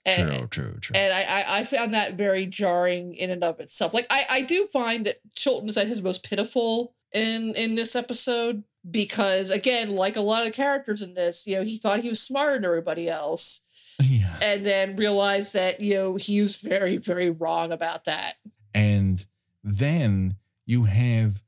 and, 0.03 0.31
True, 0.31 0.47
true, 0.47 0.77
true. 0.81 0.95
and 0.95 1.13
I, 1.13 1.21
I 1.21 1.59
i 1.59 1.63
found 1.63 1.93
that 1.93 2.15
very 2.15 2.47
jarring 2.47 3.13
in 3.13 3.29
and 3.29 3.43
of 3.43 3.59
itself 3.59 3.93
like 3.93 4.07
i 4.09 4.25
i 4.29 4.41
do 4.41 4.67
find 4.73 5.05
that 5.05 5.17
chilton 5.35 5.69
is 5.69 5.77
at 5.77 5.87
his 5.87 6.01
most 6.01 6.23
pitiful 6.27 6.95
in 7.13 7.53
in 7.55 7.75
this 7.75 7.95
episode 7.95 8.63
because 8.89 9.51
again 9.51 9.95
like 9.95 10.15
a 10.15 10.21
lot 10.21 10.47
of 10.47 10.53
characters 10.53 11.01
in 11.01 11.13
this 11.13 11.45
you 11.45 11.55
know 11.55 11.63
he 11.63 11.77
thought 11.77 11.99
he 11.99 12.09
was 12.09 12.21
smarter 12.21 12.53
than 12.53 12.65
everybody 12.65 13.07
else 13.07 13.65
yeah. 14.01 14.37
and 14.41 14.65
then 14.65 14.95
realized 14.95 15.53
that 15.53 15.81
you 15.81 15.93
know 15.93 16.15
he 16.15 16.41
was 16.41 16.55
very 16.55 16.97
very 16.97 17.29
wrong 17.29 17.71
about 17.71 18.05
that 18.05 18.33
and 18.73 19.25
then 19.63 20.35
you 20.65 20.85
have 20.85 21.43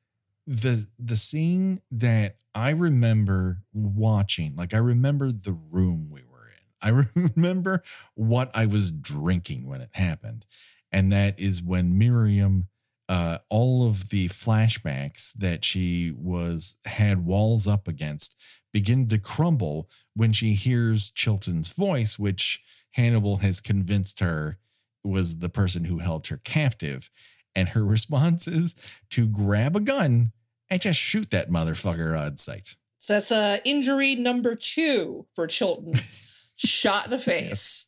the 0.45 0.87
the 0.99 1.15
scene 1.15 1.81
that 1.91 2.35
I 2.53 2.71
remember 2.71 3.59
watching. 3.73 4.55
Like 4.55 4.73
I 4.73 4.77
remember 4.77 5.31
the 5.31 5.57
room 5.71 6.09
we 6.09 6.21
were 6.23 6.49
in. 6.49 6.95
I 6.95 7.03
remember 7.35 7.83
what 8.15 8.51
I 8.53 8.65
was 8.65 8.91
drinking 8.91 9.67
when 9.67 9.81
it 9.81 9.91
happened, 9.93 10.45
and 10.91 11.11
that 11.11 11.39
is 11.39 11.61
when 11.61 11.97
Miriam. 11.97 12.67
Uh, 13.09 13.39
all 13.49 13.87
of 13.87 14.09
the 14.09 14.29
flashbacks 14.29 15.33
that 15.33 15.65
she 15.65 16.13
was 16.17 16.75
had 16.85 17.25
walls 17.25 17.67
up 17.67 17.87
against 17.87 18.35
begin 18.71 19.07
to 19.07 19.19
crumble 19.19 19.89
when 20.15 20.33
she 20.33 20.53
hears 20.53 21.11
Chilton's 21.11 21.69
voice, 21.69 22.17
which 22.17 22.61
Hannibal 22.91 23.37
has 23.37 23.61
convinced 23.61 24.19
her 24.19 24.57
was 25.03 25.39
the 25.39 25.49
person 25.49 25.85
who 25.85 25.99
held 25.99 26.27
her 26.27 26.37
captive. 26.43 27.09
And 27.55 27.69
her 27.69 27.85
response 27.85 28.47
is 28.47 28.75
to 29.11 29.27
grab 29.27 29.75
a 29.75 29.79
gun 29.79 30.31
and 30.69 30.81
just 30.81 30.99
shoot 30.99 31.29
that 31.31 31.49
motherfucker 31.49 32.19
on 32.19 32.37
sight. 32.37 32.75
So 32.99 33.13
that's 33.13 33.31
uh, 33.31 33.57
injury 33.65 34.15
number 34.15 34.55
two 34.55 35.27
for 35.35 35.45
Chilton. 35.45 35.93
Shot 36.55 37.05
in 37.05 37.11
the 37.11 37.19
face. 37.19 37.87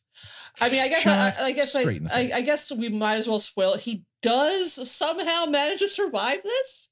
I 0.60 0.68
mean, 0.70 0.82
I 0.82 0.88
guess 0.88 1.06
I, 1.06 1.32
I 1.40 1.52
guess 1.52 1.74
I, 1.74 1.80
straight 1.80 1.98
in 1.98 2.04
the 2.04 2.14
eye. 2.14 2.30
I 2.34 2.40
guess 2.42 2.72
we 2.72 2.88
might 2.88 3.16
as 3.16 3.28
well 3.28 3.38
spoil 3.38 3.74
it. 3.74 3.80
He 3.80 4.04
does 4.26 4.90
somehow 4.90 5.44
manage 5.46 5.78
to 5.78 5.88
survive 5.88 6.42
this, 6.42 6.90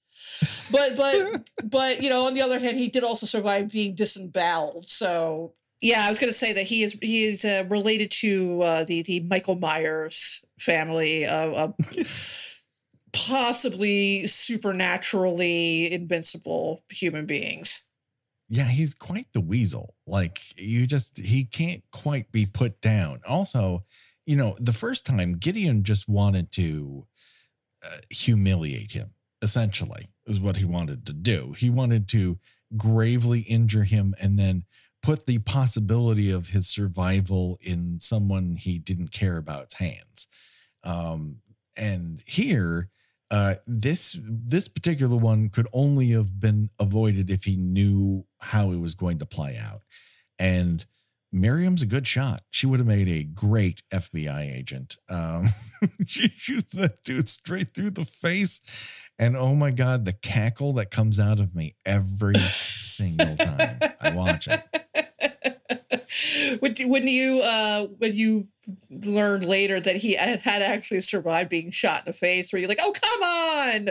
but 0.70 0.96
but 0.96 1.50
but 1.70 2.00
you 2.00 2.08
know, 2.08 2.26
on 2.26 2.34
the 2.34 2.42
other 2.42 2.60
hand, 2.60 2.78
he 2.78 2.88
did 2.88 3.02
also 3.02 3.26
survive 3.26 3.72
being 3.72 3.96
disemboweled. 3.96 4.88
So 4.88 5.54
yeah, 5.80 6.04
I 6.06 6.08
was 6.08 6.20
going 6.20 6.30
to 6.30 6.38
say 6.38 6.52
that 6.52 6.62
he 6.62 6.82
is 6.82 6.96
he 7.02 7.24
is 7.24 7.44
uh, 7.44 7.64
related 7.68 8.12
to 8.22 8.60
uh, 8.62 8.84
the 8.84 9.02
the 9.02 9.20
Michael 9.28 9.56
Myers 9.56 10.44
family 10.58 11.26
of. 11.26 11.54
of 11.54 11.74
possibly 13.16 14.26
supernaturally 14.26 15.92
invincible 15.92 16.82
human 16.90 17.26
beings. 17.26 17.86
Yeah, 18.48 18.64
he's 18.64 18.92
quite 18.92 19.26
the 19.32 19.40
weasel. 19.40 19.94
Like 20.04 20.40
you 20.56 20.88
just 20.88 21.16
he 21.16 21.44
can't 21.44 21.84
quite 21.92 22.32
be 22.32 22.44
put 22.44 22.80
down. 22.80 23.20
Also, 23.24 23.84
you 24.26 24.36
know, 24.36 24.56
the 24.58 24.72
first 24.72 25.06
time 25.06 25.36
Gideon 25.36 25.84
just 25.84 26.08
wanted 26.08 26.50
to 26.52 27.06
humiliate 28.10 28.92
him. 28.92 29.10
Essentially, 29.42 30.08
is 30.26 30.40
what 30.40 30.56
he 30.56 30.64
wanted 30.64 31.04
to 31.06 31.12
do. 31.12 31.54
He 31.58 31.68
wanted 31.68 32.08
to 32.08 32.38
gravely 32.76 33.40
injure 33.40 33.84
him 33.84 34.14
and 34.22 34.38
then 34.38 34.64
put 35.02 35.26
the 35.26 35.38
possibility 35.40 36.30
of 36.30 36.48
his 36.48 36.66
survival 36.66 37.58
in 37.60 38.00
someone 38.00 38.56
he 38.56 38.78
didn't 38.78 39.12
care 39.12 39.36
about's 39.36 39.74
hands. 39.74 40.26
Um, 40.82 41.40
and 41.76 42.22
here, 42.26 42.88
uh, 43.30 43.56
this 43.66 44.16
this 44.22 44.68
particular 44.68 45.16
one 45.16 45.50
could 45.50 45.66
only 45.72 46.10
have 46.10 46.40
been 46.40 46.70
avoided 46.78 47.30
if 47.30 47.44
he 47.44 47.56
knew 47.56 48.24
how 48.40 48.70
it 48.70 48.80
was 48.80 48.94
going 48.94 49.18
to 49.18 49.26
play 49.26 49.58
out. 49.58 49.82
And 50.38 50.84
Miriam's 51.34 51.82
a 51.82 51.86
good 51.86 52.06
shot. 52.06 52.42
She 52.48 52.64
would 52.64 52.78
have 52.78 52.86
made 52.86 53.08
a 53.08 53.24
great 53.24 53.82
FBI 53.92 54.56
agent. 54.56 54.96
Um, 55.10 55.48
she 56.06 56.28
shoots 56.28 56.72
that 56.74 57.02
dude 57.02 57.28
straight 57.28 57.74
through 57.74 57.90
the 57.90 58.04
face, 58.04 58.60
and 59.18 59.36
oh 59.36 59.56
my 59.56 59.72
god, 59.72 60.04
the 60.04 60.12
cackle 60.12 60.72
that 60.74 60.92
comes 60.92 61.18
out 61.18 61.40
of 61.40 61.52
me 61.52 61.74
every 61.84 62.38
single 62.38 63.36
time 63.36 63.78
I 64.00 64.14
watch 64.14 64.46
it. 64.48 64.62
when, 66.60 66.74
when 66.88 67.08
you 67.08 67.42
uh 67.44 67.86
when 67.98 68.14
you 68.14 68.46
learned 68.90 69.44
later 69.44 69.80
that 69.80 69.96
he 69.96 70.14
had, 70.14 70.38
had 70.38 70.62
actually 70.62 71.00
survived 71.00 71.50
being 71.50 71.70
shot 71.70 72.00
in 72.00 72.04
the 72.06 72.12
face 72.12 72.52
where 72.52 72.60
you're 72.60 72.68
like 72.68 72.78
oh 72.80 72.92
come 72.92 73.22
on 73.22 73.88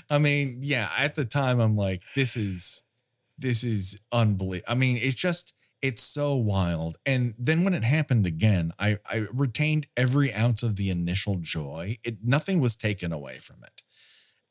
I 0.10 0.18
mean, 0.18 0.58
yeah, 0.62 0.88
at 0.98 1.14
the 1.14 1.24
time 1.24 1.60
I'm 1.60 1.76
like, 1.76 2.02
this 2.16 2.36
is 2.36 2.82
this 3.38 3.62
is 3.62 4.00
unbelievable. 4.12 4.70
I 4.70 4.74
mean, 4.74 4.98
it's 5.00 5.14
just 5.14 5.54
it's 5.82 6.02
so 6.02 6.34
wild. 6.34 6.98
And 7.06 7.34
then 7.38 7.64
when 7.64 7.74
it 7.74 7.82
happened 7.84 8.26
again, 8.26 8.72
I 8.78 8.98
I 9.10 9.26
retained 9.32 9.86
every 9.96 10.32
ounce 10.32 10.62
of 10.62 10.76
the 10.76 10.90
initial 10.90 11.36
joy. 11.40 11.98
It 12.04 12.18
nothing 12.22 12.60
was 12.60 12.76
taken 12.76 13.12
away 13.12 13.38
from 13.38 13.56
it. 13.64 13.82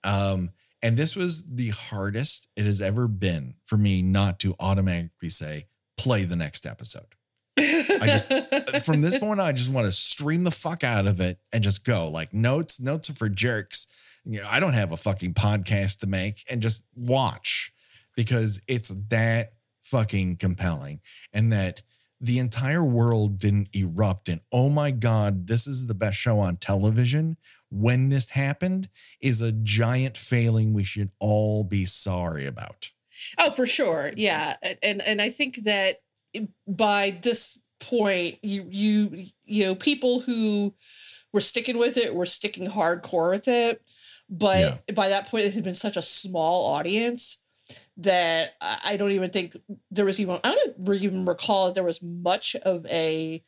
Um, 0.04 0.52
and 0.82 0.96
this 0.96 1.16
was 1.16 1.56
the 1.56 1.70
hardest 1.70 2.48
it 2.56 2.66
has 2.66 2.82
ever 2.82 3.08
been 3.08 3.56
for 3.66 3.78
me 3.78 4.02
not 4.02 4.40
to 4.40 4.56
automatically 4.60 5.30
say, 5.30 5.68
play 5.98 6.24
the 6.24 6.38
next 6.38 6.66
episode. 6.66 7.16
I 7.58 8.00
just- 8.06 8.32
From 8.86 9.02
this 9.02 9.20
point 9.20 9.42
on, 9.42 9.46
I 9.48 9.52
just 9.52 9.72
want 9.74 9.86
to 9.86 9.92
stream 9.92 10.46
the 10.46 10.52
fuck 10.52 10.84
out 10.86 11.06
of 11.06 11.20
it 11.20 11.40
and 11.52 11.62
just 11.64 11.84
go. 11.84 12.08
Like 12.08 12.34
notes, 12.34 12.80
notes 12.80 13.10
are 13.10 13.14
for 13.14 13.28
jerks. 13.28 13.88
You 14.24 14.40
know, 14.42 14.48
I 14.50 14.62
don't 14.62 14.74
have 14.74 14.94
a 14.94 14.98
fucking 14.98 15.34
podcast 15.34 16.00
to 16.00 16.08
make 16.08 16.46
and 16.50 16.62
just 16.62 16.84
watch 16.96 17.74
because 18.16 18.62
it's 18.68 18.90
that 19.10 19.52
fucking 19.90 20.38
compelling 20.38 21.02
and 21.34 21.52
that 21.52 21.82
the 22.22 22.38
entire 22.38 22.84
world 22.84 23.40
didn't 23.40 23.70
erupt 23.74 24.28
and 24.28 24.42
oh 24.52 24.70
my 24.70 24.92
god 24.92 25.48
this 25.48 25.66
is 25.66 25.88
the 25.88 25.94
best 25.94 26.18
show 26.18 26.40
on 26.40 26.58
television. 26.58 27.38
When 27.72 28.10
this 28.10 28.32
happened 28.32 28.90
is 29.22 29.42
a 29.42 29.52
giant 29.52 30.18
failing 30.18 30.74
we 30.74 30.84
should 30.84 31.12
all 31.20 31.64
be 31.64 31.86
sorry 31.86 32.46
about. 32.46 32.92
Oh 33.38 33.52
for 33.52 33.66
sure. 33.66 34.12
Yeah 34.16 34.56
and 34.84 35.02
and 35.02 35.22
i 35.22 35.30
think 35.30 35.64
that 35.64 35.98
by 36.68 37.18
this 37.22 37.60
point 37.80 38.38
you 38.44 38.68
you 38.70 39.26
you 39.46 39.66
know 39.66 39.76
people 39.76 40.20
who 40.20 40.74
were 41.34 41.42
sticking 41.42 41.78
with 41.78 41.98
it 41.98 42.14
were 42.14 42.26
sticking 42.26 42.68
hardcore 42.68 43.32
with 43.32 43.48
it 43.48 43.82
but 44.30 44.84
by 44.94 45.10
that 45.10 45.28
point 45.28 45.46
it 45.46 45.54
had 45.54 45.64
been 45.64 45.74
such 45.74 45.98
a 45.98 46.02
small 46.02 46.66
audience 46.74 47.40
that 48.00 48.56
I 48.62 48.96
don't 48.98 49.12
even 49.12 49.30
think 49.30 49.56
there 49.92 50.06
was 50.06 50.20
even 50.20 50.40
I 50.44 50.56
don't 50.56 50.96
even 51.02 51.26
recall 51.26 51.68
that 51.68 51.76
there 51.76 51.84
was 51.84 52.02
much 52.02 52.56
of 52.56 52.86
a 52.88 53.44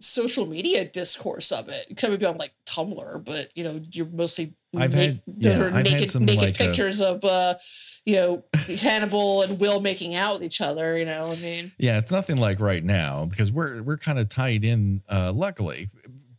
social 0.00 0.46
media 0.46 0.84
discourse 0.84 1.52
of 1.52 1.68
it. 1.68 1.86
Except 1.90 2.10
maybe 2.10 2.26
on 2.26 2.38
like 2.38 2.54
Tumblr, 2.66 3.24
but 3.24 3.48
you 3.54 3.64
know, 3.64 3.80
you're 3.92 4.06
mostly 4.06 4.54
I've 4.76 4.92
na- 4.92 4.98
had- 4.98 5.22
yeah, 5.36 5.50
I've 5.66 5.72
had 5.72 5.84
naked, 5.84 6.10
some, 6.10 6.24
naked 6.24 6.42
like, 6.44 6.60
uh, 6.60 6.64
pictures 6.66 7.00
of 7.00 7.24
uh, 7.24 7.54
you 8.04 8.16
know, 8.16 8.44
Hannibal 8.80 9.42
and 9.42 9.60
Will 9.60 9.80
making 9.80 10.14
out 10.14 10.34
with 10.34 10.42
each 10.44 10.60
other. 10.60 10.96
You 10.96 11.04
know, 11.04 11.30
I 11.30 11.36
mean, 11.36 11.70
Yeah, 11.78 11.98
it's 11.98 12.12
nothing 12.12 12.36
like 12.36 12.60
right 12.60 12.84
now 12.84 13.26
because 13.26 13.52
we're 13.52 13.82
we're 13.82 13.98
kind 13.98 14.18
of 14.18 14.28
tied 14.28 14.64
in. 14.64 15.02
Uh, 15.08 15.32
luckily, 15.34 15.90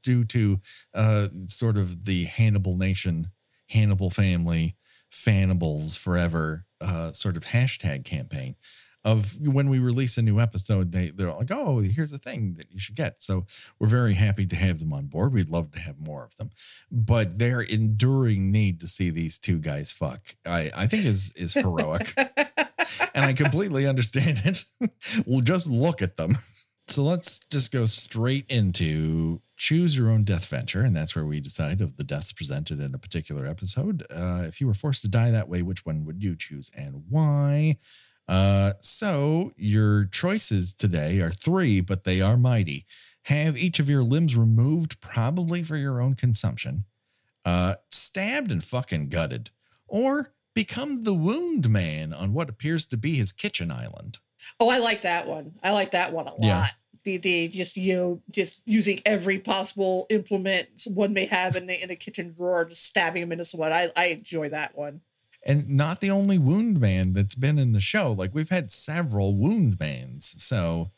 due 0.04 0.24
to 0.26 0.60
uh, 0.94 1.28
sort 1.48 1.78
of 1.78 2.06
the 2.06 2.26
Hannibal 2.26 2.78
Nation, 2.78 3.32
Hannibal 3.70 4.10
family, 4.10 4.76
Fannibals 5.12 5.98
forever 5.98 6.66
uh, 6.80 7.12
sort 7.12 7.38
of 7.38 7.46
hashtag 7.46 8.06
campaign. 8.06 8.56
Of 9.04 9.40
when 9.42 9.70
we 9.72 9.80
release 9.80 10.20
a 10.20 10.22
new 10.22 10.40
episode, 10.40 10.92
they 10.92 11.10
they're 11.10 11.34
like, 11.34 11.50
oh, 11.50 11.80
here's 11.80 12.12
the 12.12 12.20
thing 12.20 12.54
that 12.60 12.72
you 12.72 12.80
should 12.80 12.96
get. 12.96 13.24
So 13.24 13.48
we're 13.80 13.88
very 13.88 14.14
happy 14.14 14.46
to 14.46 14.56
have 14.56 14.80
them 14.80 14.94
on 14.94 15.08
board. 15.08 15.34
We'd 15.34 15.50
love 15.50 15.72
to 15.72 15.80
have 15.80 16.00
more 16.00 16.24
of 16.24 16.36
them, 16.38 16.52
but 16.92 17.40
their 17.40 17.62
enduring 17.62 18.52
need 18.52 18.80
to 18.82 18.88
see 18.88 19.10
these 19.10 19.40
two 19.40 19.58
guys 19.58 19.92
fuck, 19.92 20.36
I 20.46 20.70
I 20.76 20.86
think 20.86 21.06
is 21.06 21.34
is 21.36 21.56
heroic 21.56 22.14
and 23.16 23.26
I 23.26 23.34
completely 23.34 23.88
understand 23.88 24.42
it. 24.46 24.64
we'll 25.26 25.42
just 25.54 25.68
look 25.68 26.02
at 26.02 26.18
them. 26.18 26.38
So 26.88 27.04
let's 27.04 27.40
just 27.40 27.72
go 27.72 27.86
straight 27.86 28.46
into 28.50 29.42
choose 29.62 29.96
your 29.96 30.10
own 30.10 30.24
death 30.24 30.48
venture, 30.48 30.82
and 30.82 30.96
that's 30.96 31.16
where 31.16 31.24
we 31.24 31.40
decide 31.40 31.82
of 31.82 31.96
the 31.96 32.04
deaths 32.04 32.32
presented 32.32 32.80
in 32.80 32.96
a 32.96 32.98
particular 32.98 33.46
episode. 33.46 34.02
Uh, 34.10 34.42
if 34.48 34.60
you 34.60 34.66
were 34.66 34.74
forced 34.74 35.04
to 35.04 35.08
die 35.08 35.30
that 35.30 35.48
way, 35.48 35.62
which 35.62 35.86
one 35.86 36.04
would 36.04 36.24
you 36.24 36.36
choose 36.36 36.72
and 36.76 37.04
why? 37.08 37.78
Uh, 38.28 38.74
so 38.80 39.52
your 39.58 40.06
choices 40.06 40.74
today 40.74 41.22
are 41.22 41.30
three, 41.30 41.80
but 41.80 42.06
they 42.06 42.20
are 42.20 42.38
mighty. 42.38 42.88
Have 43.26 43.56
each 43.56 43.80
of 43.80 43.88
your 43.88 44.02
limbs 44.02 44.36
removed, 44.36 45.00
probably 45.00 45.62
for 45.62 45.78
your 45.78 46.02
own 46.02 46.16
consumption. 46.16 46.86
Uh, 47.46 47.76
stabbed 47.92 48.52
and 48.52 48.64
fucking 48.64 49.10
gutted, 49.10 49.52
or 49.88 50.34
become 50.56 51.04
the 51.04 51.14
wound 51.14 51.70
man 51.70 52.14
on 52.14 52.34
what 52.34 52.50
appears 52.50 52.88
to 52.88 52.98
be 52.98 53.14
his 53.14 53.32
kitchen 53.32 53.70
island. 53.70 54.18
oh, 54.60 54.72
I 54.72 54.80
like 54.80 55.02
that 55.02 55.28
one. 55.28 55.52
I 55.62 55.72
like 55.72 55.92
that 55.92 56.14
one 56.14 56.26
a 56.26 56.32
lot. 56.32 56.40
Yeah. 56.42 56.66
The, 57.04 57.18
the 57.18 57.48
just 57.48 57.78
you 57.78 57.96
know 57.96 58.22
just 58.32 58.62
using 58.66 59.00
every 59.06 59.40
possible 59.40 60.06
implement 60.10 60.68
one 60.88 61.14
may 61.14 61.26
have 61.26 61.56
in 61.56 61.66
the 61.66 61.82
in 61.82 61.90
a 61.90 61.96
kitchen 61.96 62.34
drawer, 62.34 62.66
just 62.66 62.86
stabbing 62.86 63.24
him 63.24 63.32
into 63.32 63.46
someone. 63.46 63.72
I 63.72 63.90
I 63.96 64.08
enjoy 64.08 64.50
that 64.50 64.78
one. 64.78 65.02
And 65.44 65.70
not 65.70 66.02
the 66.02 66.12
only 66.12 66.38
wound 66.38 66.80
man 66.80 67.14
that's 67.14 67.34
been 67.34 67.58
in 67.58 67.72
the 67.72 67.82
show. 67.82 68.12
Like 68.12 68.36
we've 68.36 68.50
had 68.50 68.72
several 68.72 69.36
wound 69.36 69.80
mans. 69.80 70.36
So 70.38 70.92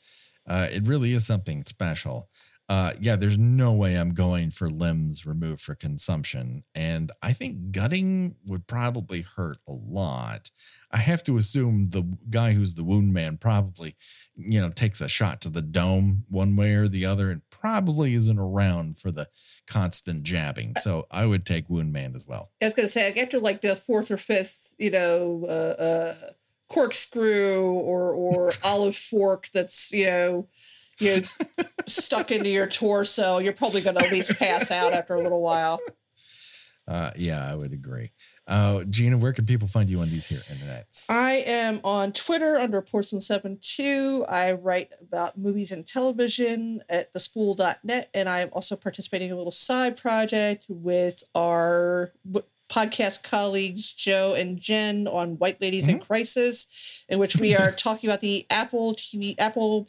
uh, 0.48 0.68
it 0.72 0.86
really 0.86 1.14
is 1.14 1.26
something 1.26 1.64
special. 1.66 2.30
Uh, 2.70 2.94
yeah, 3.00 3.16
there's 3.16 3.38
no 3.38 3.74
way 3.74 3.96
I'm 3.96 4.14
going 4.14 4.50
for 4.50 4.70
limbs 4.70 5.26
removed 5.26 5.62
for 5.62 5.76
consumption. 5.76 6.64
And 6.74 7.12
I 7.22 7.34
think 7.34 7.72
gutting 7.72 8.36
would 8.46 8.68
probably 8.68 9.22
hurt 9.22 9.58
a 9.68 9.74
lot. 9.74 10.50
I 10.90 10.98
have 10.98 11.24
to 11.24 11.36
assume 11.36 11.86
the 11.86 12.18
guy 12.30 12.54
who's 12.54 12.76
the 12.76 12.84
wound 12.84 13.14
man 13.14 13.38
probably, 13.38 13.96
you 14.36 14.62
know, 14.62 14.70
takes 14.70 15.02
a 15.02 15.10
shot 15.10 15.42
to 15.42 15.50
the 15.50 15.62
dome 15.62 16.24
one 16.30 16.56
way 16.56 16.74
or 16.76 16.88
the 16.88 17.06
other 17.06 17.30
and 17.30 17.42
probably 17.50 18.14
isn't 18.14 18.40
around 18.40 18.98
for 18.98 19.12
the 19.12 19.28
constant 19.68 20.24
jabbing. 20.24 20.76
So 20.82 21.08
I 21.12 21.26
would 21.26 21.46
take 21.46 21.70
wound 21.70 21.92
man 21.92 22.16
as 22.16 22.26
well. 22.26 22.52
I 22.62 22.66
was 22.66 22.74
gonna 22.74 22.88
say 22.88 23.08
like, 23.08 23.18
after 23.18 23.40
like 23.40 23.62
the 23.62 23.76
fourth 23.76 24.12
or 24.12 24.18
fifth, 24.18 24.76
you 24.78 24.92
know, 24.92 25.46
uh, 25.50 25.82
uh, 25.82 26.14
corkscrew 26.70 27.72
or 27.72 28.14
or 28.14 28.52
olive 28.66 28.96
fork 28.96 29.50
that's 29.54 29.92
you 29.92 30.06
know, 30.06 30.48
you 31.00 31.18
know, 31.18 31.22
stuck 31.88 32.32
into 32.32 32.50
your 32.50 32.68
torso, 32.68 33.40
you're 33.40 33.54
probably 33.54 33.82
gonna 33.82 34.04
at 34.04 34.12
least 34.12 34.38
pass 34.38 34.72
out 34.72 34.94
after 34.94 35.16
a 35.16 35.22
little 35.22 35.42
while. 35.42 35.80
Uh, 36.88 37.12
yeah, 37.16 37.50
I 37.50 37.56
would 37.56 37.72
agree. 37.72 38.12
Uh, 38.46 38.84
Gina, 38.90 39.18
where 39.18 39.32
can 39.32 39.46
people 39.46 39.70
find 39.70 39.90
you 39.90 40.02
on 40.02 40.10
these 40.10 40.28
here 40.28 40.42
internets? 40.52 41.10
I 41.10 41.44
am 41.46 41.80
on 41.84 42.12
Twitter 42.12 42.58
under 42.58 42.82
Porcelain72. 42.82 44.26
I 44.30 44.54
write 44.54 44.92
about 45.02 45.38
movies 45.38 45.72
and 45.72 45.88
television 45.88 46.84
at 46.90 47.14
thespool.net, 47.14 48.10
and 48.14 48.28
I'm 48.28 48.50
also 48.52 48.76
participating 48.76 49.30
in 49.30 49.34
a 49.34 49.38
little 49.38 49.52
side 49.52 49.96
project 49.96 50.66
with 50.68 51.24
our 51.34 52.12
w- 52.30 52.46
podcast 52.70 53.24
colleagues 53.24 53.94
Joe 53.94 54.36
and 54.38 54.58
Jen 54.58 55.08
on 55.08 55.38
White 55.38 55.62
Ladies 55.62 55.88
in 55.88 56.00
Crisis, 56.00 57.06
in 57.08 57.20
which 57.20 57.38
we 57.38 57.56
are 57.56 57.72
talking 57.72 58.10
about 58.10 58.22
the 58.22 58.46
Apple 58.50 58.94
TV 58.94 59.36
Apple 59.40 59.86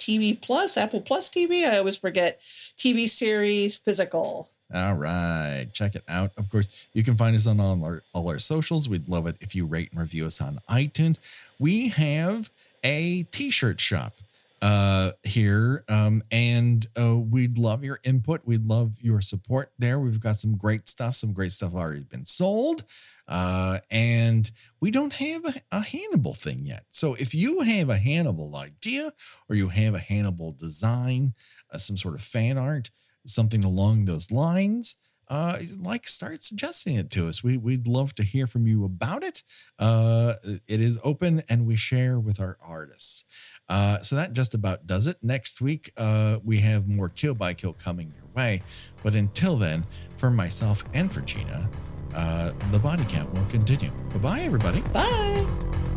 TV 0.00 0.40
Plus, 0.40 0.76
Apple 0.76 1.00
Plus 1.00 1.30
TV. 1.30 1.64
I 1.64 1.78
always 1.78 1.96
forget 1.96 2.40
TV 2.40 3.08
series 3.08 3.76
Physical. 3.76 4.48
All 4.72 4.94
right, 4.94 5.66
check 5.72 5.94
it 5.96 6.04
out. 6.08 6.30
Of 6.36 6.48
course, 6.48 6.68
you 6.92 7.02
can 7.02 7.16
find 7.16 7.34
us 7.34 7.46
on 7.46 7.58
all 7.60 7.84
our 7.84 8.02
all 8.14 8.28
our 8.28 8.38
socials. 8.38 8.88
We'd 8.88 9.08
love 9.08 9.26
it 9.26 9.36
if 9.40 9.54
you 9.54 9.66
rate 9.66 9.90
and 9.90 10.00
review 10.00 10.26
us 10.26 10.40
on 10.40 10.60
iTunes. 10.68 11.18
We 11.58 11.88
have 11.88 12.50
a 12.84 13.24
t-shirt 13.24 13.80
shop 13.80 14.14
uh 14.62 15.12
here. 15.24 15.84
Um 15.88 16.22
and 16.30 16.86
uh 17.00 17.16
we'd 17.16 17.58
love 17.58 17.82
your 17.84 18.00
input. 18.04 18.42
We'd 18.44 18.66
love 18.66 19.00
your 19.00 19.20
support 19.20 19.72
there. 19.78 19.98
We've 19.98 20.20
got 20.20 20.36
some 20.36 20.56
great 20.56 20.88
stuff. 20.88 21.14
Some 21.16 21.32
great 21.32 21.52
stuff 21.52 21.74
already 21.74 22.02
been 22.02 22.26
sold. 22.26 22.84
Uh 23.26 23.78
and 23.90 24.50
we 24.80 24.90
don't 24.90 25.14
have 25.14 25.44
a, 25.46 25.54
a 25.72 25.80
hannibal 25.82 26.34
thing 26.34 26.66
yet. 26.66 26.84
So 26.90 27.14
if 27.14 27.34
you 27.34 27.62
have 27.62 27.88
a 27.88 27.96
hannibal 27.96 28.54
idea 28.56 29.12
or 29.48 29.56
you 29.56 29.68
have 29.68 29.94
a 29.94 29.98
hannibal 29.98 30.52
design 30.52 31.34
uh, 31.72 31.78
some 31.78 31.96
sort 31.96 32.14
of 32.14 32.22
fan 32.22 32.58
art 32.58 32.90
something 33.26 33.64
along 33.64 34.04
those 34.06 34.30
lines 34.30 34.96
uh 35.28 35.56
like 35.78 36.08
start 36.08 36.42
suggesting 36.42 36.96
it 36.96 37.08
to 37.10 37.28
us. 37.28 37.42
We 37.44 37.56
we'd 37.56 37.86
love 37.86 38.14
to 38.16 38.24
hear 38.24 38.46
from 38.48 38.66
you 38.66 38.84
about 38.84 39.22
it. 39.22 39.42
Uh 39.78 40.34
it 40.66 40.80
is 40.80 40.98
open 41.04 41.42
and 41.48 41.66
we 41.66 41.76
share 41.76 42.18
with 42.18 42.40
our 42.40 42.58
artists 42.60 43.24
uh 43.70 43.98
so 44.00 44.16
that 44.16 44.34
just 44.34 44.52
about 44.52 44.86
does 44.86 45.06
it. 45.06 45.16
Next 45.22 45.60
week 45.62 45.92
uh 45.96 46.38
we 46.44 46.58
have 46.58 46.86
more 46.88 47.08
kill 47.08 47.34
by 47.34 47.54
kill 47.54 47.72
coming 47.72 48.12
your 48.14 48.26
way. 48.34 48.62
But 49.02 49.14
until 49.14 49.56
then 49.56 49.84
for 50.18 50.30
myself 50.30 50.84
and 50.92 51.10
for 51.10 51.22
gina 51.22 51.68
uh 52.14 52.52
the 52.72 52.78
body 52.78 53.04
count 53.08 53.32
will 53.32 53.46
continue. 53.46 53.90
Bye 54.12 54.18
bye 54.18 54.40
everybody. 54.40 54.82
Bye. 54.92 55.89